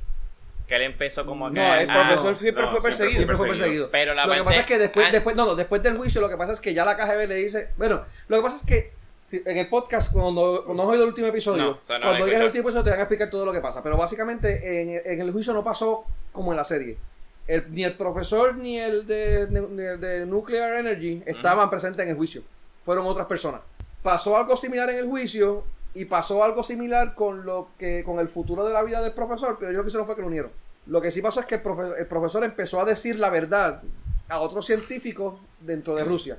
[0.68, 3.16] Que él empezó como a No, el ah, profesor siempre no, fue perseguido.
[3.16, 3.90] Siempre fue perseguido.
[3.90, 3.90] perseguido.
[3.90, 5.10] Pero la lo que pasa es que después, ah.
[5.10, 7.34] después, no, no, después del juicio, lo que pasa es que ya la KGB le
[7.36, 8.92] dice, bueno, lo que pasa es que
[9.24, 12.04] si- en el podcast, cuando, cuando has oído el último episodio, No, o sea, no
[12.04, 13.82] cuando oigas el último episodio te van a explicar todo lo que pasa.
[13.82, 16.98] Pero básicamente en, en el juicio no pasó como en la serie.
[17.46, 22.10] El- ni el profesor ni el de, ni el de Nuclear Energy estaban presentes en
[22.10, 22.42] el juicio.
[22.84, 23.62] Fueron otras personas.
[24.02, 25.64] Pasó algo similar en el juicio
[25.94, 29.56] y pasó algo similar con lo que con el futuro de la vida del profesor,
[29.58, 30.50] pero yo lo que hicieron fue que lo unieron.
[30.86, 33.82] Lo que sí pasó es que el, profe- el profesor empezó a decir la verdad
[34.28, 36.38] a otros científicos dentro de Rusia.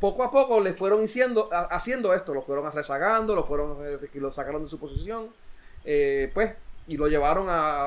[0.00, 3.98] Poco a poco le fueron diciendo, a- haciendo esto, lo fueron rezagando, lo fueron eh,
[4.14, 5.28] lo sacaron de su posición,
[5.84, 6.52] eh, pues,
[6.86, 7.84] y lo llevaron a,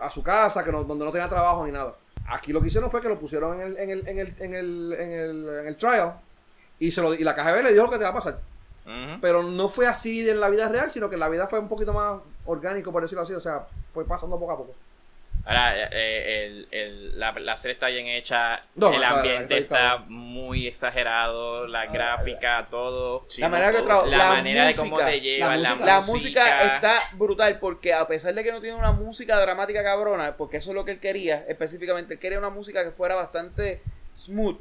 [0.00, 1.94] a- su casa, que donde no tenía trabajo ni nada.
[2.26, 4.54] Aquí lo que hicieron fue que lo pusieron en el, en el, en el, en
[4.54, 6.14] el, en el, en el trial
[6.78, 8.38] y, se lo, y la KGB le dijo lo que te va a pasar.
[9.20, 11.68] Pero no fue así en la vida real, sino que en la vida fue un
[11.68, 13.34] poquito más orgánico, por decirlo así.
[13.34, 14.74] O sea, fue pasando poco a poco.
[15.44, 20.66] Ahora, eh, el, el- la, la serie está bien hecha, No, el ambiente está muy
[20.66, 23.24] exagerado, la gráfica, todo.
[23.38, 24.06] La manera que todo.
[24.06, 25.86] La, manera de cómo te lleva, la la, música.
[25.86, 30.36] La música está brutal porque a pesar de que no tiene una música dramática cabrona,
[30.36, 33.80] porque eso es lo que él quería específicamente, él quería una música que fuera bastante
[34.16, 34.58] smooth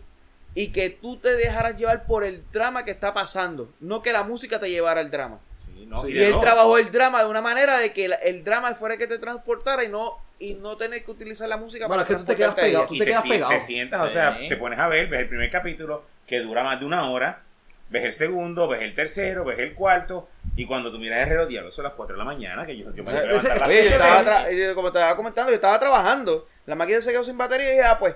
[0.60, 4.24] y que tú te dejaras llevar por el drama que está pasando, no que la
[4.24, 5.40] música te llevara al drama.
[5.64, 6.14] Sí, no, Sí.
[6.14, 9.00] y él trabajó el drama de una manera de que el, el drama fuera el
[9.00, 12.16] que te transportara y no y no tener que utilizar la música Bueno, para es
[12.18, 13.52] que tú te quedas pegado, tú te te, quedas si- pegado.
[13.52, 14.48] te sientas, o sea, Sí.
[14.48, 17.42] te pones a ver, ves el primer capítulo que dura más de una hora,
[17.90, 21.48] ves el segundo, ves el tercero, ves el cuarto, y cuando tú miras el reloj,
[21.48, 23.78] diablo, son las 4 de la mañana, que yo, yo me levantar a las Oye,
[23.78, 23.96] yo siete.
[23.96, 26.48] estaba tra- como te estaba comentando, yo estaba trabajando.
[26.66, 28.16] La máquina se quedó sin batería y dije, ah, pues,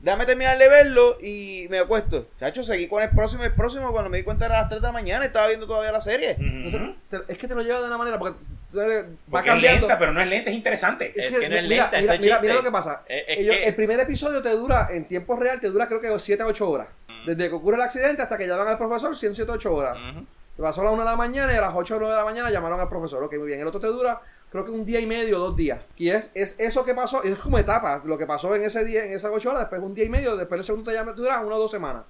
[0.00, 2.26] déjame terminar de verlo y me acuesto.
[2.38, 3.92] Chacho, seguí con el próximo, el próximo.
[3.92, 6.00] Cuando me di cuenta era las 3 de la mañana y estaba viendo todavía la
[6.00, 6.32] serie.
[6.38, 6.44] Ujú.
[6.46, 8.38] Entonces, te- es que te lo lleva de una manera porque
[8.72, 8.84] va
[9.30, 9.80] Porque es cambiando.
[9.88, 11.12] lenta, pero no es lenta, es interesante.
[11.14, 13.02] Es que no es mira, lenta, mira, mira, mira lo que pasa.
[13.08, 16.00] Es- es Ellos- que- El primer episodio te dura, en tiempo real, te dura creo
[16.00, 16.88] que 7 a 8 horas.
[17.08, 17.26] Mm.
[17.26, 19.96] Desde que ocurre el accidente hasta que llaman al profesor, 100, 7 8 horas.
[19.96, 20.24] Ujú.
[20.62, 22.24] Pasó a las 1 de la mañana y a las 8 o 9 de la
[22.24, 23.22] mañana llamaron al profesor.
[23.24, 23.60] Ok, muy bien.
[23.60, 24.20] El otro te dura,
[24.50, 25.86] creo que un día y medio, dos días.
[25.96, 28.02] Y es, es eso que pasó, es como etapa.
[28.04, 30.36] Lo que pasó en ese día, en esas 8 horas, después un día y medio,
[30.36, 32.02] después el segundo te llama, te dura una o dos semanas.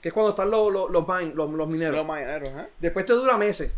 [0.00, 1.96] Que es cuando están los, los, los, mine- los, los mineros.
[1.96, 2.68] Los mañaneros, ¿eh?
[2.78, 3.72] Después te dura meses.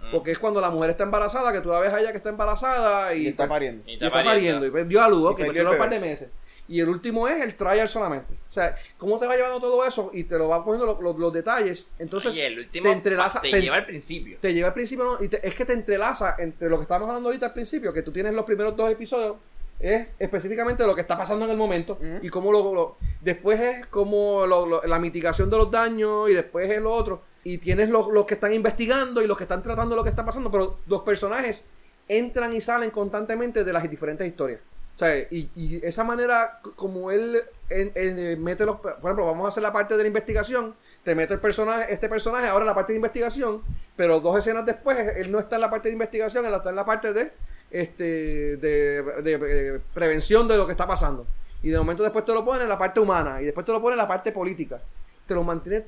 [0.00, 0.10] Mm.
[0.10, 2.30] Porque es cuando la mujer está embarazada, que tú la ves a ella que está
[2.30, 3.82] embarazada y, Y está pues, pariendo.
[3.86, 4.30] Y y está pariendo.
[4.34, 4.66] pariendo.
[4.66, 6.28] Y pues dio a luz, que perdió me el un par de meses.
[6.68, 8.34] Y el último es el trial solamente.
[8.50, 11.18] O sea, cómo te va llevando todo eso y te lo va poniendo lo- lo-
[11.18, 11.90] los detalles.
[11.98, 14.38] Entonces, el último te entrelaza- te te- lleva al principio.
[14.40, 15.22] te lleva al principio ¿no?
[15.24, 18.02] y te- es que te entrelaza entre lo que estábamos hablando ahorita al principio, que
[18.02, 19.36] tú tienes los primeros dos episodios,
[19.78, 23.86] es específicamente lo que está pasando en el momento y cómo lo, lo- después es
[23.86, 27.22] como lo- la mitigación de los daños y después es lo otro.
[27.44, 30.24] y tienes los, los que están investigando y los que están tratando lo que está
[30.26, 31.64] pasando, pero los personajes
[32.08, 34.60] entran y salen constantemente de las diferentes historias.
[34.96, 35.50] O sea, y,
[35.84, 38.80] esa manera como él en- mete los...
[38.80, 40.74] Por ejemplo, vamos a hacer la parte de la investigación,
[41.04, 43.62] te mete el personaje, este personaje ahora en la parte de investigación,
[43.94, 46.76] pero dos escenas después él no está en la parte de investigación, él está en
[46.76, 47.30] la parte de
[47.70, 51.26] este de, de- de prevención de lo que está pasando.
[51.62, 53.80] Y de momento después te lo pone en la parte humana y después te lo
[53.82, 54.80] pone en la parte política.
[55.26, 55.84] Te lo mantiene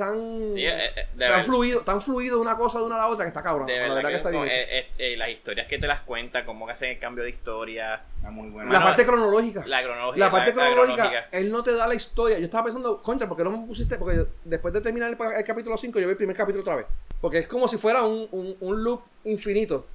[0.00, 2.98] tan, Sí, eh, eh, tan ver- fluido, tan fluido de una cosa de una a
[2.98, 3.66] la otra que está cabrón.
[3.68, 6.44] De la verdad, que, está bien eh, eh, eh, las historias que te las cuenta,
[6.44, 8.70] cómo que hacen el cambio de historia, Está muy buena.
[8.72, 9.62] la Bueno, parte cronológica.
[9.66, 10.24] la cronología.
[10.24, 11.38] La parte la- la cronológica, cronológica.
[11.38, 12.38] él no te da la historia.
[12.38, 16.00] Yo estaba pensando, contra, porque no me pusiste, porque después de terminar el, capítulo 5,
[16.00, 16.86] yo vi el primer capítulo otra vez.
[17.20, 19.86] Porque es como si fuera un, un, un loop infinito.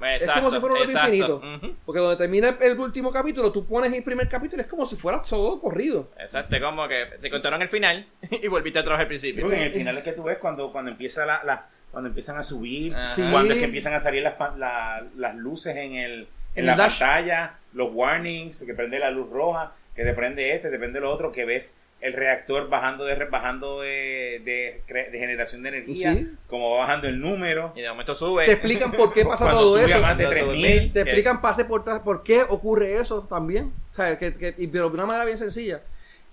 [0.00, 1.06] Es como si fuera un exacto.
[1.14, 1.76] infinito.
[1.86, 4.96] Porque donde termina el, el último capítulo, tú pones el primer capítulo, es como si
[4.96, 6.10] fuera todo corrido.
[6.18, 9.42] Exacto, es como que te contaron el final y volviste vez al Sí, principio.
[9.44, 12.36] porque en el final es que tú ves cuando, cuando empieza la, la- cuando empiezan
[12.36, 12.94] a subir.
[13.14, 13.22] Sí.
[13.30, 16.76] cuando es que empiezan a salir las, la- las luces en el en El la
[16.76, 16.98] dash.
[16.98, 21.10] pantalla, los warnings, que prende la luz roja, que te prende este, te prende lo
[21.10, 26.30] otro, que ves el reactor bajando de re- bajando de, de, generación de energía, Sí.
[26.48, 27.72] como va bajando el número.
[27.74, 28.44] Y de momento sube.
[28.46, 29.96] Te explican por qué pasa Cuando todo sube eso.
[29.98, 30.92] a más de Cuando sube 3000.
[30.92, 33.72] Te explican pase por atrás por qué ocurre eso también.
[33.92, 35.80] O sea, que, que- y- pero de una manera bien sencilla.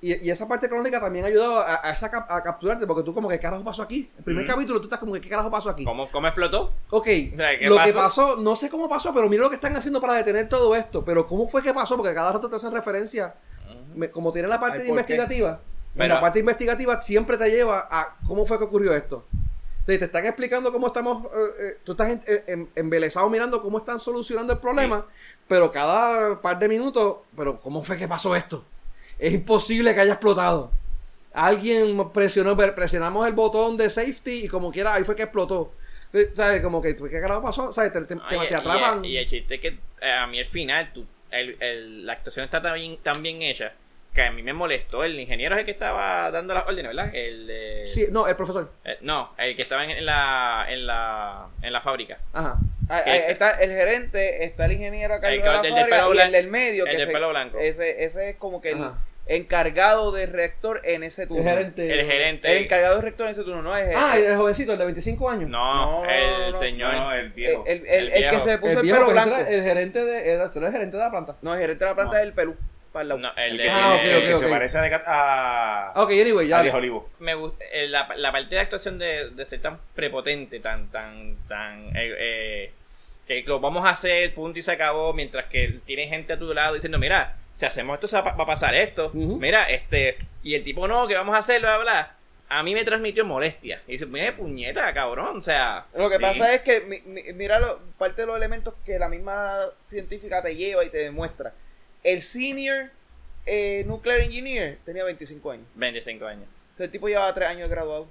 [0.02, 3.04] Y, y esa parte crónica también ha ayudado a, a esa cap- a capturarte, porque
[3.04, 4.12] tú como que, ¿qué carajo pasó aquí?
[4.18, 5.86] El primer capítulo tú estás como que, ¿qué carajo pasó aquí?
[5.86, 6.74] ¿Cómo, ¿Cómo explotó?
[6.90, 8.26] Ok, O sea, ¿qué lo que pasó?
[8.26, 11.06] pasó, no sé cómo pasó, pero mira lo que están haciendo para detener todo esto.
[11.06, 11.96] Pero ¿cómo fue que pasó?
[11.96, 13.34] Porque cada rato te hacen referencia,
[13.96, 15.60] me- como tiene la parte investigativa,
[16.08, 19.26] la parte investigativa siempre te lleva a cómo fue que ocurrió esto.
[19.82, 21.30] O sea, te están explicando cómo estamos, eh,
[21.60, 25.06] eh, tú estás en- en- embelesado mirando cómo están solucionando el problema,
[25.48, 28.64] pero cada par de minutos, pero ¿cómo fue que pasó esto?
[29.20, 30.72] Es imposible que haya explotado.
[31.34, 35.74] Alguien presionó, presionamos el botón de safety y como quiera, ahí fue que explotó.
[36.14, 36.62] Eh, ¿Sabes?
[36.62, 37.74] Como que, ¿qué carajo pasó?
[37.74, 37.92] ¿Sabes?
[37.92, 39.04] Te, te- te- Ay, te atrapan.
[39.04, 42.14] Y, y el chiste es que eh, a mí el final, tú, el- el- la
[42.14, 43.74] actuación está tan bien, tan bien hecha
[44.14, 45.04] que a mí me molestó.
[45.04, 47.14] El ingeniero es el que estaba dando las órdenes, ¿verdad?
[47.16, 48.72] El de- Sí, no, el profesor.
[48.86, 52.20] eh, no, el que estaba en, en la, en, la, en la fábrica.
[52.32, 52.58] Ajá.
[52.90, 56.20] Ahí está el gerente, está el ingeniero acá El de la del- del pelo y
[56.20, 56.84] el del medio.
[56.86, 57.58] el que del ese- pelo blanco.
[57.58, 59.00] Ese, ese es como que el Ajá.
[59.26, 61.42] encargado del reactor en ese turno.
[61.44, 61.92] El gerente.
[62.00, 62.52] El gerente.
[62.52, 64.86] El encargado del reactor en ese turno, no es Ah, el, el jovencito, el de
[64.86, 65.50] 25 años.
[65.50, 66.94] No, No, el no, señor.
[66.94, 67.64] No, el viejo.
[67.66, 68.46] el, el- el el que viejo.
[68.46, 69.36] se puso el el, viejo, pelo blanco.
[69.38, 71.38] era el gerente de, era, era el gerente de la planta.
[71.42, 72.20] No, el gerente de la planta No.
[72.20, 72.56] es el pelú.
[72.94, 73.20] Para el lado.
[73.20, 76.60] No, el el que, Ah, el se parece a, a, Ah, Ok, anyway, ya.
[76.60, 77.10] a Viejo Olivo.
[77.20, 81.36] me gusta eh, la, la parte de actuación de, de ser tan prepotente, tan, tan,
[81.48, 82.72] tan eh, eh,
[83.28, 86.54] que lo vamos a hacer, punto y se acabó, mientras que tiene gente a tu
[86.54, 90.56] lado diciendo, mira, si hacemos esto se va, va a pasar esto, mira, este, y
[90.56, 92.16] el tipo no, que vamos a hacerlo, bla, bla.
[92.50, 93.82] A mí me transmitió molestia.
[93.88, 96.22] Y dice, mira, puñeta, cabrón, o sea, Lo que Sí.
[96.22, 100.44] pasa es que, mi- mi- mira, lo- parte de los elementos que la misma científica
[100.44, 101.54] te lleva y te demuestra.
[102.04, 102.90] El senior
[103.46, 105.66] eh, nuclear engineer tenía 25 años.
[105.76, 106.46] 25 años.
[106.74, 108.08] O sea, el tipo llevaba 3 años graduado.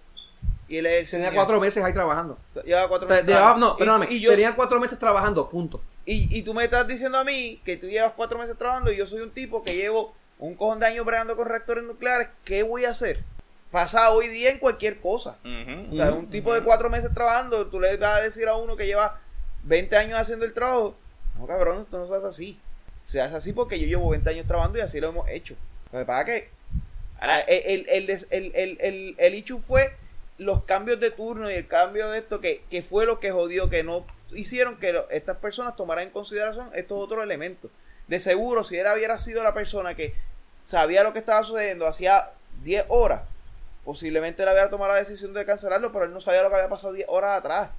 [0.68, 1.34] Y él es el Tenía senior.
[1.34, 2.38] cuatro meses ahí trabajando.
[2.50, 3.26] O sea, llevaba 4 Te- meses.
[3.28, 3.66] llevaba- trabajando.
[3.68, 4.06] no, perdóname.
[4.10, 5.82] Y, y yo- tenía cuatro meses trabajando, punto.
[6.06, 8.96] y, y tú me estás diciendo a mí que tú llevas 4 meses trabajando y
[8.96, 12.28] yo soy un tipo que llevo un cojón de años bregando con reactores nucleares.
[12.44, 13.22] ¿Qué voy a hacer?
[13.70, 15.38] Pasa hoy día en cualquier cosa.
[15.44, 18.76] O sea, un tipo de cuatro meses trabajando, tú le vas a decir a uno
[18.76, 19.20] que lleva
[19.64, 20.94] 20 años haciendo el trabajo.
[21.38, 22.60] No, cabrón, esto no se hace así.
[23.04, 25.54] Se hace así porque yo llevo 20 años trabajando y así lo hemos hecho.
[25.92, 26.50] Lo que pasa que
[27.20, 29.94] Ahora, ah, el, el, el, el, el, el, el issue fue
[30.38, 33.70] los cambios de turno y el cambio de esto que, que fue lo que jodió,
[33.70, 37.70] que no hicieron que lo- estas personas tomaran en consideración estos otros elementos.
[38.08, 40.14] De seguro, si él hubiera sido la persona que
[40.64, 42.30] sabía lo que estaba sucediendo hacía
[42.64, 43.22] 10 horas,
[43.84, 46.68] posiblemente él había tomado la decisión de cancelarlo, pero él no sabía lo que había
[46.68, 47.70] pasado 10 horas atrás.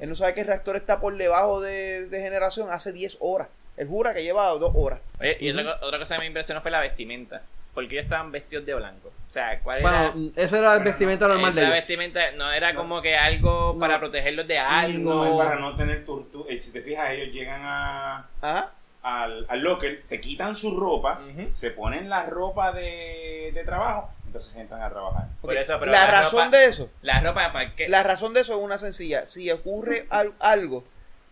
[0.00, 3.48] Él no sabe que el reactor está por debajo de, de generación hace 10 horas.
[3.80, 5.00] Él jura que lleva 2 horas.
[5.20, 7.42] Oye, y otra, otra cosa que me impresionó fue la vestimenta.
[7.72, 9.08] Porque ellos estaban vestidos de blanco.
[9.08, 10.10] O sea, ¿cuál era?
[10.10, 11.72] Bueno, ese era el vestimenta normal de Esa ellos.
[11.74, 12.80] vestimenta no era No.
[12.80, 13.78] como que algo No.
[13.78, 15.24] para protegerlos de No, algo.
[15.40, 16.52] es para no tener tortura.
[16.58, 18.72] Si te fijas, ellos llegan a, Ajá.
[19.02, 21.20] al, al locker, se quitan su ropa,
[21.50, 25.28] se ponen la ropa de, de trabajo, entonces se entran a trabajar.
[25.40, 27.88] Por eso, pero la, la razón ropa- de eso, La ropa para qué.
[27.88, 29.26] la razón de eso es una sencilla.
[29.26, 30.82] Si ocurre al- algo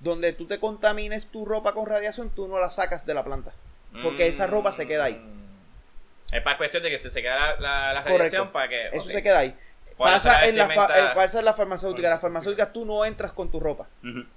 [0.00, 3.52] donde tú te contamines tu ropa con radiación, tú no la sacas de la planta.
[4.02, 5.14] porque esa ropa se queda ahí.
[5.14, 6.34] Mm.
[6.36, 8.18] Es para cuestión de que se, se queda la, la, la Correcto.
[8.18, 8.88] radiación para que.
[8.88, 9.54] Eso se queda ahí.
[9.96, 12.08] ¿Cuál es Pasa en, la fa- eh, pasa en la farmacéutica.
[12.08, 13.86] La farmacéutica tú no entras con tu ropa.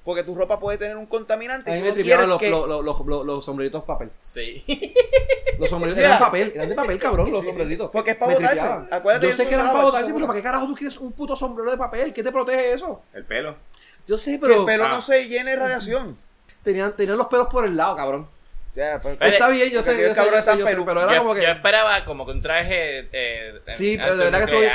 [0.03, 2.49] Porque tu ropa puede tener un contaminante A mí me no tripeaban quieres los, que...
[2.49, 4.09] los, los, los, los- los sombreritos papel.
[4.17, 4.63] Sí.
[5.59, 7.91] Los sombreritos eran papel, eran de papel, cabrón, los sombreritos.
[7.91, 8.59] Porque es para botarse.
[8.89, 10.97] Acuérdate Yo que sé que eran para botarse, eso pero ¿para qué carajo tú quieres
[10.97, 12.11] un puto sombrero de papel?
[12.13, 13.03] ¿Qué te protege eso?
[13.13, 13.55] El pelo.
[14.11, 14.89] Yo sé, Que pero el pelo Ah.
[14.89, 16.17] no se llene de radiación.
[16.65, 18.27] tenían, tenían los pelos por el lado, cabrón.
[18.75, 20.67] Ya, pero- Pero- Está bien, yo sé, yo el sé, cabrón yo está sé, yo
[20.67, 21.41] sé, pero era yo, como que...
[21.43, 23.07] yo esperaba como que un traje.
[23.13, 24.69] Eh, Sí, en- pero de verdad que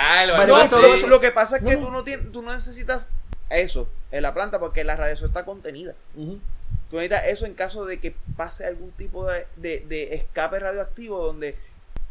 [0.46, 0.70] No, así.
[0.70, 1.86] todo lo, eso- lo que pasa es que No.
[1.86, 3.10] tú no tienes, tú no necesitas
[3.50, 5.94] eso en la planta porque la radiación está contenida.
[6.14, 11.24] Tú necesitas eso en caso de que pase algún tipo de, de, de escape radioactivo
[11.24, 11.56] donde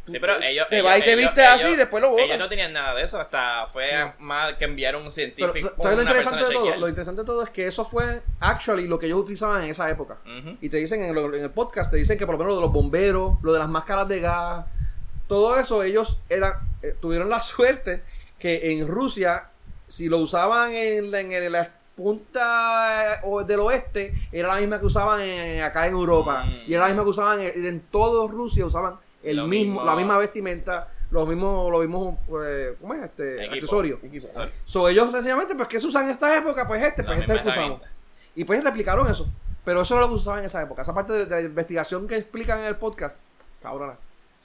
[0.07, 0.67] Sí, pero ellos.
[0.69, 2.25] te vas y te ellos- vistes así y después lo botas.
[2.25, 3.19] Ellos no tenían nada de eso.
[3.19, 4.13] Hasta fue No.
[4.19, 5.73] más que enviaron un Pero, científico.
[5.79, 6.75] ¿sabes lo interesante de todo?
[6.75, 9.89] Lo interesante de todo es que eso fue actually lo que ellos utilizaban en esa
[9.89, 10.17] época.
[10.61, 12.71] Y te dicen en, el podcast, te dicen que por lo menos lo de los
[12.73, 14.65] bomberos, lo de las máscaras de gas,
[15.27, 16.53] todo eso ellos eran,
[16.83, 18.03] eh, tuvieron la suerte
[18.37, 19.49] que en Rusia,
[19.87, 24.79] si lo usaban en, la- en la punta eh, o- del oeste, era la misma
[24.79, 26.43] que usaban en- acá en Europa.
[26.43, 26.53] Mm.
[26.67, 29.85] Y era la misma que usaban en, en todo Rusia, usaban el Lo mismo, mismo.
[29.85, 33.03] la misma vestimenta, los mismos, los mismos eh, ¿cómo es?
[33.03, 33.53] Este, Equipo.
[33.53, 33.99] accesorios.
[34.35, 34.47] Ah.
[34.65, 36.67] So, ellos sencillamente, pues, ¿qué se usan en esta época?
[36.67, 37.81] Pues este, La pues este es el que usamos.
[38.35, 39.27] Y pues replicaron eso.
[39.63, 40.81] Pero eso no lo usaban en esa época.
[40.83, 43.15] Esa parte de, de la investigación que explican en el podcast,
[43.61, 43.95] cabrona.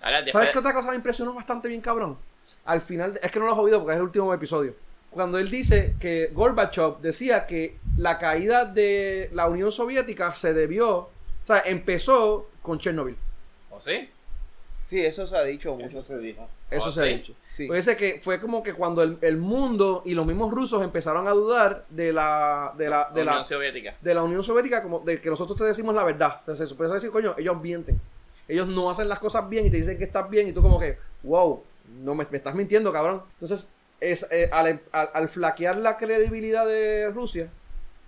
[0.03, 2.17] Ahora, ¿Sabes qué otra cosa me impresionó bastante bien, cabrón?
[2.65, 4.75] Al final, es que no lo has oído porque es el último episodio.
[5.11, 10.97] Cuando él dice que Gorbachev decía que la caída de la Unión Soviética se debió,
[10.99, 11.11] o
[11.45, 13.17] sea, empezó con Chernobyl.
[13.71, 14.09] ¿O sí?
[14.91, 15.87] Sí, eso se ha dicho mucho.
[15.87, 16.49] Eso se dijo.
[16.69, 17.11] Eso ¿Oh, se ha sí?
[17.15, 17.35] dicho.
[17.57, 17.67] Sí.
[17.69, 21.29] Pues dice que fue como que cuando el, el mundo y los mismos rusos empezaron
[21.29, 23.95] a dudar de la, de la, de la, Unión Soviética.
[24.01, 26.41] de la Unión Soviética, como de que nosotros te decimos la verdad.
[26.43, 28.01] O sea, se decir, coño, ellos mienten.
[28.49, 30.81] Ellos no hacen las cosas bien y te dicen que estás bien y tú como
[30.81, 31.63] que, wow,
[32.03, 33.23] no me, me estás mintiendo, cabrón.
[33.35, 37.49] Entonces, es, eh, al, al- al flaquear la credibilidad de Rusia,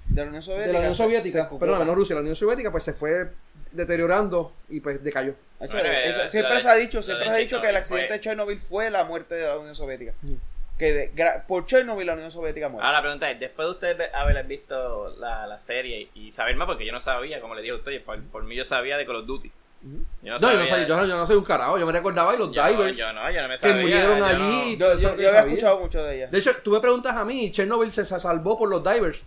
[0.09, 0.67] De la Unión Soviética.
[0.67, 1.95] de la Unión se- Soviética, se perdón, no.
[1.95, 3.31] Rusia, la Unión Soviética, pues se fue
[3.73, 5.35] deteriorando y pues decayó.
[5.59, 8.17] Bueno, eso eh, siempre se ha dicho, siempre se ha dicho que el accidente fue-
[8.17, 10.13] de Chernobyl fue la muerte de la Unión Soviética.
[10.23, 10.33] Mm.
[10.79, 12.85] Que de- gra- por Chernobyl la Unión Soviética muere.
[12.85, 16.67] Ahora la pregunta es, después de ustedes haber visto la, la serie y saber más,
[16.67, 19.07] porque yo no sabía, como le dije a ustedes, por, por mí yo sabía de
[19.07, 19.53] Call of Duty.
[20.23, 22.35] Yo No, yo, no soy, yo, no- yo no soy un carajo, yo me recordaba
[22.35, 22.97] y los yo, divers.
[22.97, 23.83] yo no, yo no me que sabía.
[23.83, 24.77] murieron yo allí.
[24.77, 25.53] no- yo, había sabía.
[25.53, 26.27] escuchado mucho de ella.
[26.29, 29.23] De hecho, tú me preguntas a mí, Chernobyl se, se salvó por los divers.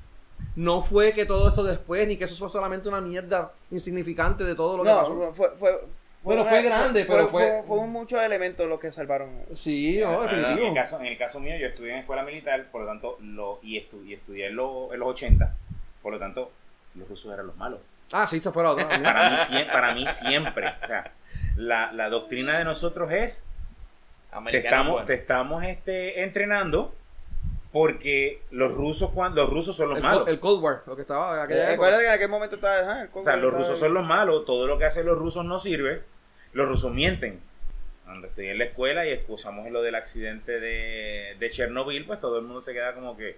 [0.55, 4.55] No fue que todo esto después, ni que eso fue solamente una mierda insignificante de
[4.55, 5.13] todo lo que pasó.
[5.13, 5.81] no, fue, fue,
[6.23, 9.29] Bueno, fue grande, pero fue- Fueron muchos elementos los que salvaron.
[9.53, 10.67] Sí, no, Bueno, en, definitivo.
[10.69, 13.59] el caso, en el caso mío, yo estudié en escuela militar, por lo tanto, lo,
[13.61, 15.55] y, estu- y estudié en, lo- en los 80,
[16.01, 16.51] por lo tanto,
[16.95, 17.79] los rusos eran los malos.
[18.13, 18.87] Ah, sí, se fue la otra.
[18.87, 20.67] Para mí, para mí siempre.
[20.83, 21.11] O sea,
[21.57, 23.45] la, la doctrina de nosotros es
[24.31, 25.05] te Americano estamos, bueno.
[25.05, 26.93] te estamos este, entrenando
[27.75, 30.23] porque los rusos cuando los rusos son los el, malos.
[30.23, 31.71] Co- el Cold War, lo que estaba en aquella época.
[31.73, 33.01] Recuerda que en aquel momento estaba.
[33.01, 35.59] el o sea, los rusos son los malos, todo lo que hacen los rusos no
[35.59, 36.01] sirve,
[36.53, 37.41] los rusos mienten.
[38.05, 42.37] Cuando estoy en la escuela y escuchamos lo del accidente de, de Chernobyl, pues todo
[42.39, 43.37] el mundo se queda como que,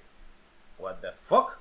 [0.78, 1.58] what the fuck?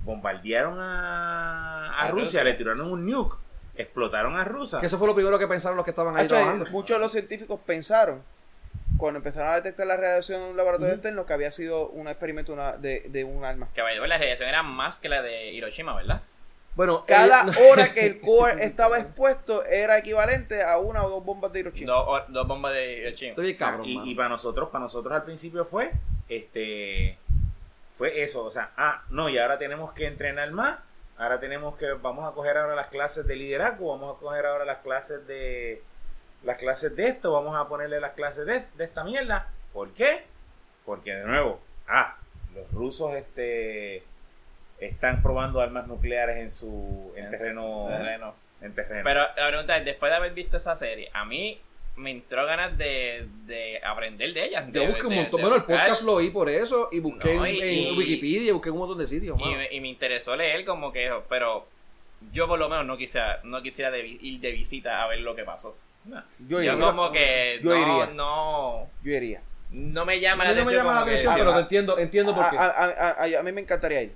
[0.00, 2.44] Bombardearon a, a A Rusia, Rusia.
[2.44, 3.38] le tiraron un nuke,
[3.76, 4.78] explotaron a Rusia.
[4.80, 6.66] Que eso fue lo primero que pensaron los que estaban ahí Hacho, trabajando.
[6.70, 8.22] muchos de los científicos pensaron,
[9.00, 12.52] cuando empezaron a detectar la radiación en un laboratorio externo, que había sido un experimento
[12.52, 13.68] una- de, de un arma.
[13.74, 16.20] Que vaya, la radiación era más que la de Hiroshima, ¿verdad?
[16.76, 21.24] Bueno, Cada ellos- hora que el core estaba expuesto era equivalente a una o dos
[21.24, 21.92] bombas de Hiroshima.
[22.28, 23.30] Dos, bombas de Hiroshima.
[23.30, 25.90] Estoy bien cabrón, y, y para nosotros, para nosotros al principio fue,
[26.28, 27.18] este,
[27.92, 30.78] fue eso, o sea, ah, no, y ahora tenemos que entrenar más,
[31.18, 34.64] ahora tenemos que, vamos a coger ahora las clases de liderazgo, vamos a coger ahora
[34.64, 35.82] las clases de,
[36.42, 40.24] las clases de esto, vamos a ponerle las clases de, de esta mierda, ¿por qué?
[40.86, 42.16] Porque de nuevo, ah,
[42.54, 44.02] los rusos, este,
[44.78, 48.34] están probando armas nucleares en su, en terreno, Terreno.
[48.62, 49.02] en terreno.
[49.04, 51.60] Pero la pregunta es, después de haber visto esa serie, a mí
[51.96, 54.66] me entró ganas de, de aprender de ella.
[54.70, 55.36] Yo de- busqué un montón.
[55.38, 57.68] de Bueno, el buscar, podcast lo oí por eso y busqué No, en, y- en
[57.94, 59.36] y- Wikipedia, busqué un montón de sitios.
[59.38, 61.68] Y, me- y me interesó leer como que, pero
[62.32, 65.44] yo por lo menos no quisiera, no quisiera ir de visita a ver lo que
[65.44, 65.76] pasó.
[66.04, 66.16] Yo
[66.48, 66.78] Yo iría.
[66.78, 68.06] como que Yo no, iría.
[68.14, 69.42] no, Yo iría.
[69.70, 70.84] no me llama la mí no me atención.
[70.86, 72.58] llama la atención, pero ah, te entiendo, entiendo por A, qué.
[72.58, 74.12] a- a- a- a mí me encantaría ir.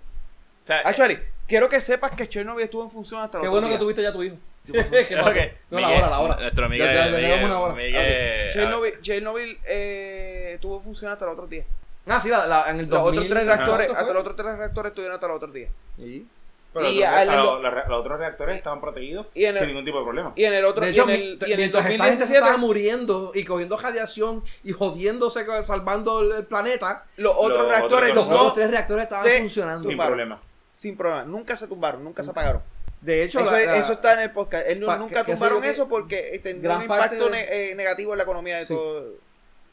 [0.65, 3.69] o sea, Actually, quiero que sepas que Chernobyl estuvo en función hasta el Qué bueno
[3.69, 4.37] que tuviste ya tu hijo.
[4.73, 6.37] eh, No, la hora, la hora.
[6.37, 6.69] Nuestro.
[6.71, 11.65] Miguel, Chernobyl, Chernobyl eh, estuvo en función hasta el otro día.
[12.07, 13.21] Ah, sí, la, la- en el Los 2000.
[13.21, 15.69] otros tres reactores, ¿Cuánto hasta los otros tres reactores estuvieron hasta el otro día.
[15.97, 16.27] Sí.
[16.75, 19.53] Pero y, los, al- a los- los re- los otros reactores estaban protegidos Y en
[19.55, 20.33] el- sin ningún tipo de problema.
[20.35, 22.57] y en el otro De y hecho, en el, y en el se 2017 estaba
[22.59, 28.15] muriendo y cogiendo radiación y jodiéndose, salvando el, el planeta, los otros Los reactores otros
[28.27, 29.81] los no otros tres reactores estaban se funcionando.
[29.81, 30.11] sin tumbaron.
[30.13, 30.41] problema.
[30.75, 32.61] sin problema, nunca se tumbaron, nunca se apagaron.
[33.01, 34.67] De hecho, Eso, la- es- la- eso está en el podcast.
[34.67, 37.25] Él nu- Pa- nunca que- tumbaron eso yo que- eso porque tendría gran un impacto
[37.27, 38.75] de- ne- eh, negativo en la economía de Sí.
[38.75, 39.05] todo.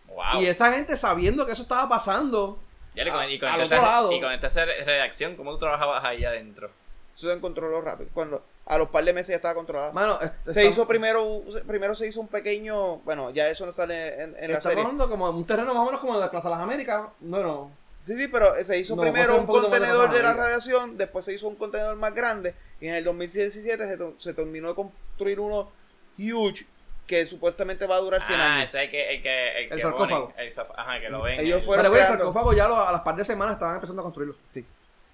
[0.10, 0.42] Wow.
[0.42, 2.60] Y esa gente sabiendo que eso estaba pasando.
[2.94, 4.12] Ya, y con, y con a- al esta, otro lado.
[4.12, 6.70] y con esta redacción, ¿cómo tú trabajabas ahí adentro?
[7.14, 8.10] Se controló rápido.
[8.14, 9.92] Cuando a los par de meses ya estaba.
[9.92, 13.74] Mano, est- se estamos- hizo primero, primero se hizo un pequeño, bueno, ya eso no
[13.74, 14.82] sale en, en la estamos serie.
[14.82, 17.04] hablando como un terreno más o menos como el de Plaza de las Américas.
[17.20, 21.24] Bueno, Sí, sí, pero se hizo No, primero un de contenedor de la radiación, después
[21.24, 24.74] se hizo un contenedor más grande y en el 2017 se, to- se terminó de
[24.76, 25.70] construir uno
[26.18, 26.66] huge
[27.06, 28.70] que supuestamente va a durar 100 Ah, años.
[28.70, 30.30] ese es el que, el que, el El que sarcófago.
[30.32, 31.40] ponen, el ajá, que lo ven.
[31.42, 34.02] Ellos el- fueron- pero el sarcófago ya lo- a las par de semanas estaban empezando
[34.02, 34.36] a construirlo.
[34.54, 34.66] Sí.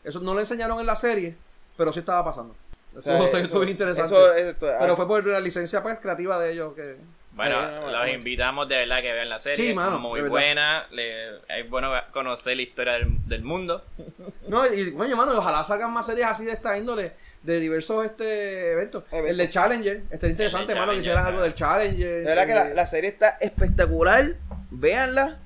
[0.06, 1.36] Eso no lo enseñaron en la serie,
[1.78, 2.56] pero sí estaba pasando.
[2.98, 4.14] O sea, Estuvo- estuvo eso- interesante.
[4.16, 6.98] eso- esto- pero ah, fue por la licencia pues creativa de ellos que
[7.34, 9.68] Bueno, Ay, no, no, los invitamos de verdad que vean la serie.
[9.68, 10.88] Sí, mano, muy buena.
[10.90, 13.84] le- es bueno conocer la historia del, del mundo.
[14.48, 17.12] No, y coño, mano, ojalá salgan más series así de esta índole,
[17.44, 19.04] de diversos este eventos.
[19.12, 19.30] Eventos.
[19.32, 22.20] El de Challenger, estaría interesante, mano, que hicieran algo del Challenger.
[22.20, 24.24] de verdad que la, eh, la serie está espectacular.
[24.72, 25.38] Véanla.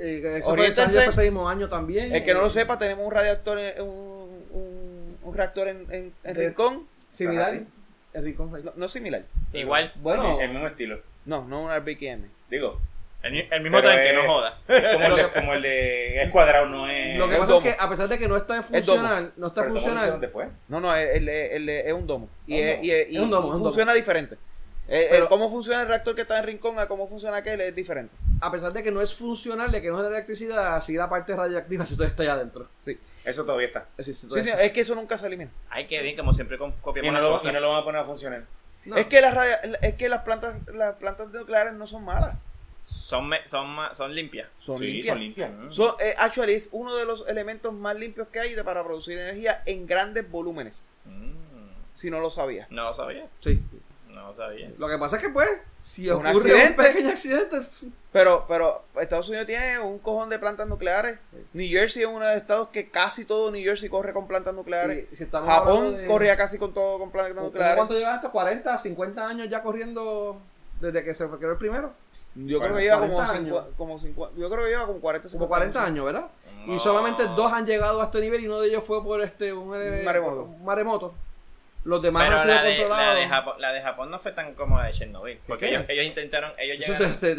[0.00, 0.20] eh,
[1.04, 2.14] el ese mismo año también.
[2.14, 3.12] El que no lo sepa, tenemos un
[3.80, 4.17] un,
[5.28, 6.86] un, reactor en, en, en De- Rincón.
[7.12, 7.60] Similar.
[8.14, 8.50] El Rincón.
[8.64, 9.22] No, no es similar.
[9.52, 9.92] Igual.
[9.96, 11.00] Bueno, el mismo estilo.
[11.24, 12.24] No, no un RBKM.
[12.50, 12.80] Digo.
[13.22, 14.58] El, mi- el mismo tanque, es- no joda.
[14.68, 17.18] es como, el de, como el de es cuadrado, no es.
[17.18, 17.66] lo que pasa domo.
[17.66, 19.98] es que a pesar de que no está funcional, no está pero ¿cómo lo hicieron
[19.98, 20.20] funcional.
[20.20, 20.48] después.
[20.68, 22.28] No, no, el, el- el- es un domo.
[22.46, 22.84] Y, es- domo.
[22.84, 24.36] y es- y Es un domo, es un funciona diferente.
[24.90, 27.74] Eh, eh, cómo funciona el reactor que está en Rincón a cómo funciona aquel es
[27.74, 28.14] diferente.
[28.40, 31.36] A pesar de que no es funcional, de que no genera electricidad, sí la parte
[31.36, 32.68] radiactiva si todo está allá adentro.
[32.86, 32.98] Sí.
[33.24, 33.86] Eso todavía está.
[33.98, 35.50] Sí, sí, Sí, sí, es que eso nunca se elimina.
[35.68, 37.84] Ay, qué bien, como siempre com- Y copiamos no, lo, y no lo van a
[37.84, 38.44] poner a funcionar.
[38.86, 38.96] No.
[38.96, 39.36] Es que las
[39.82, 42.36] es que las plantas las plantas nucleares no son malas.
[42.80, 44.48] Son, me- son, ma- son limpias.
[44.60, 45.12] Son sí, limpias.
[45.12, 45.50] son limpias.
[45.50, 45.70] Mm.
[45.70, 49.18] Son, eh, actually, es uno de los elementos más limpios que hay de- para producir
[49.18, 50.84] energía en grandes volúmenes.
[51.04, 51.32] Mm,
[51.96, 52.66] Si no lo sabía.
[52.70, 53.26] No lo sabía.
[53.40, 53.60] Sí.
[54.08, 54.70] No lo sabía.
[54.78, 55.48] Lo que pasa es que, pues,
[55.78, 56.82] si Un ocurre un accidente.
[56.82, 57.56] pequeño accidente,
[58.10, 61.18] Pero, pero Estados Unidos tiene un cojón de plantas nucleares.
[61.52, 64.54] New Jersey es uno de los estados que casi todo New Jersey corre con plantas
[64.54, 65.06] nucleares.
[65.12, 67.76] y si Japón de- corría casi con todo con plantas nucleares.
[67.76, 68.32] ¿Cuánto lleva esto?
[68.32, 70.40] ¿40, 50 años ya corriendo
[70.80, 71.92] desde que se creó el primero?
[72.34, 73.64] Yo creo que lleva como 40 cincu- años.
[73.76, 76.28] como 50 yo creo que lleva como 40 Como 40 años, ¿verdad?
[76.66, 79.52] Y solamente dos han llegado a este nivel y uno de ellos fue por este
[79.52, 79.68] un,
[80.04, 80.42] maremoto.
[80.44, 81.14] un maremoto.
[81.84, 83.06] Los demás Pero han sido la de, controlados.
[83.14, 85.38] la, de Japón, la de Japón no fue tan como la de Chernobyl.
[85.46, 85.70] Porque qué?
[85.74, 87.36] ellos, ellos intentaron, ellos Eso llegaron, se, se-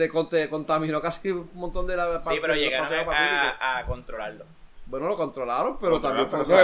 [0.49, 4.45] contaminó casi un montón de la sí, pero llegaron a, a controlarlo.
[4.87, 6.55] Bueno, lo controlaron, pero Controlaron, también pero fue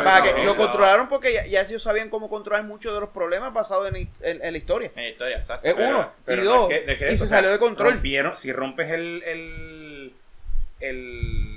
[0.45, 3.87] Lo que controlaron porque ya, ya ellos sabían cómo controlar muchos de los problemas basados
[3.89, 4.91] en, en- en la historia.
[4.95, 5.67] En la historia, exacto.
[5.67, 6.71] Es Pero- uno pero y no dos.
[6.71, 7.93] es que- es que y se o sea, salió de control.
[7.93, 10.13] rompieron- si rompes el, el,
[10.79, 11.54] el,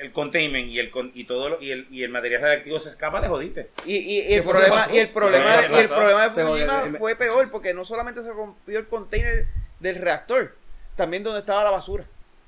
[0.00, 2.90] el containment y el con- y todo lo- y el, y el material radiactivo se
[2.90, 3.70] escapa, te jodiste.
[3.84, 4.94] Y, y- y ¿Qué el fue problema, pasó?
[4.94, 6.30] y el problema, ¿Qué y el problema de.
[6.30, 9.46] Fukushima fue peor porque no solamente se rompió el container
[9.80, 10.54] del reactor,
[10.96, 12.04] también donde estaba la basura.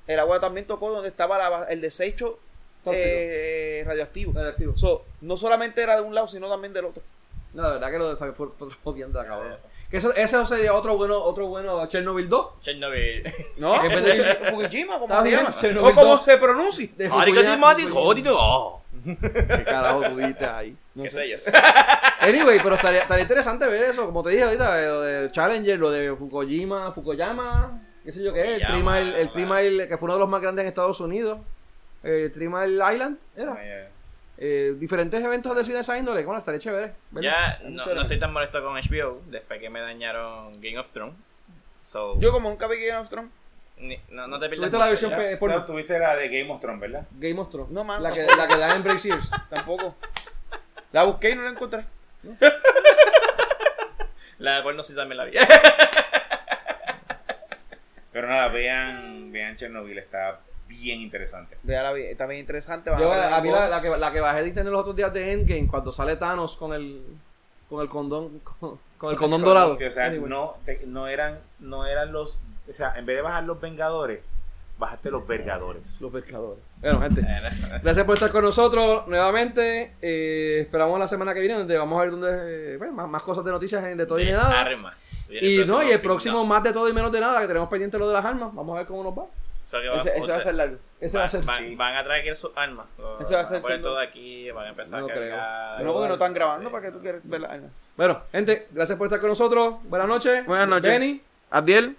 [0.07, 2.39] El agua también tocó donde estaba la el desecho
[2.91, 4.33] eh, radioactivo.
[4.33, 4.77] Radioactivo.
[4.77, 7.03] So, no solamente era de un lado, sino también del otro.
[7.53, 9.53] No, la verdad que lo de fue, fue jodiendo, cabrón.
[9.53, 9.67] Eso.
[9.89, 12.47] Que eso, ese sería otro bueno, otro bueno Chernobyl 2.
[12.61, 13.23] Chernobyl.
[13.57, 15.55] No, En vez de- Fukushima, Fukushima, ¿cómo se llama?
[15.59, 16.25] Chernobyl O como dos.
[16.25, 16.91] se pronuncie.
[16.95, 18.05] De Arigatimati, Fukuyama.
[18.05, 18.81] jodido.
[19.03, 20.75] ¿Qué carajo tú dices ahí?
[21.01, 21.37] ¿Qué sé yo?
[22.21, 25.79] Anyway, pero estaría, estaría interesante ver eso, como te dije ahorita, eh, lo de Challenger,
[25.79, 29.31] lo de Fukuyama, Fukuyama, qué sé yo qué, el Fukuyama, Three Mile, el claro.
[29.31, 31.39] Three Mile, que fue uno de los más grandes en Estados Unidos,
[32.03, 33.55] eh, Three Mile Island, era.
[33.61, 33.87] Eh,
[34.41, 36.93] Eh, diferentes eventos de cine de esa índole, bueno, estaría chévere.
[37.11, 37.59] ¿verdad?
[37.61, 41.15] Ya no, no estoy tan molesto con HBO después que me dañaron Game of Thrones.
[41.81, 43.31] So, Yo como nunca vi Game of Thrones,
[43.77, 45.57] ni- no, no te pierdas ¿Tuviste la versión porno?
[45.59, 47.05] no, tuviste la de Game of Thrones, ¿verdad?
[47.11, 47.69] Game of Thrones.
[47.71, 49.29] No, man, la que, la que da en Break Sears.
[49.49, 49.95] tampoco.
[50.93, 51.83] La busqué y no la encontré.
[54.39, 55.33] La de porno sí también la vi.
[58.13, 61.57] Pero nada, vean, vean Chernobyl, está bien interesante.
[61.67, 62.89] Está bien interesante.
[62.89, 64.81] van Yo, a a hablar mí de la, que, la que bajé de internet los
[64.81, 67.03] otros días de Endgame, cuando sale Thanos con el,
[67.69, 69.75] con el condón, con, con el condón dorado.
[69.75, 70.29] Sí, o sea, Anyway.
[70.29, 74.21] no, te- no eran, no eran los, o sea, en vez de bajar los Vengadores,
[74.77, 75.99] bajaste los Vergadores.
[75.99, 76.63] Los pescadores.
[76.79, 77.19] Bueno, gente.
[77.21, 79.93] Eh, Gracias por estar con nosotros nuevamente.
[80.01, 83.21] Eh, esperamos la semana que viene donde vamos a ver donde, eh, bueno, más, más
[83.23, 84.61] cosas de noticias de todo y de nada.
[84.61, 85.29] Armas.
[85.29, 87.97] Y no, y el próximo más de todo y menos de nada, que tenemos pendiente
[87.97, 88.53] lo de las armas.
[88.53, 89.25] Vamos a ver cómo nos va.
[89.71, 90.77] Que va- Ese, ese va a ser largo.
[90.99, 91.43] Ese va a ser.
[91.43, 91.75] van, sí.
[91.75, 92.87] van a traer aquí sus armas.
[92.97, 95.09] Lo- Ese va a van ser poner siendo- todo aquí, van a empezar No a
[95.09, 95.29] creo.
[95.35, 95.83] cargar.
[95.83, 96.71] No, porque no están grabando Sí.
[96.73, 97.67] para que tú quieras ver la arma.
[97.95, 99.75] Bueno, gente, gracias por estar con nosotros.
[99.83, 100.45] Buenas noches.
[100.45, 100.91] Buenas noches.
[100.91, 101.95] Benny, Abdiel.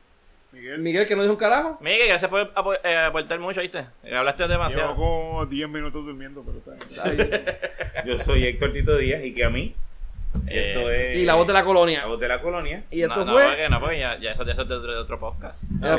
[0.53, 1.79] Miguel, Miguel, que no dijo un carajo.
[1.81, 3.87] Miguel, gracias por apo- eh, aportar mucho, ¿viste?
[4.13, 4.97] Hablaste llevo demasiado.
[4.97, 7.31] como 10 minutos durmiendo, pero está bien.
[8.05, 9.77] Yo soy Héctor Tito Díaz y que a mí
[10.49, 12.01] Eh, esto es Y la voz de la colonia.
[12.01, 12.85] la voz de la colonia.
[12.91, 13.47] Y esto no, no, fue.
[13.47, 15.65] porque no, porque ya, ya eso, ya eso es de otro, de otro podcast.
[15.83, 15.99] Ah,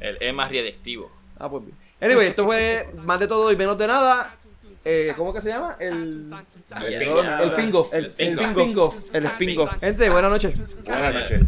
[0.00, 1.10] El es más redactivo.
[1.38, 1.76] Ah, pues bien.
[2.00, 4.34] Anyway, esto fue más de todo y menos de nada.
[4.82, 5.76] Eh, ¿Cómo que se llama?
[5.78, 6.32] El,
[6.86, 7.20] El pingo.
[7.22, 7.92] el ping-off.
[7.92, 8.38] El, El.
[9.12, 9.78] El spin-off.
[9.78, 10.08] Gente.
[10.08, 10.54] Buenas noches.
[10.84, 11.42] Buenas noches.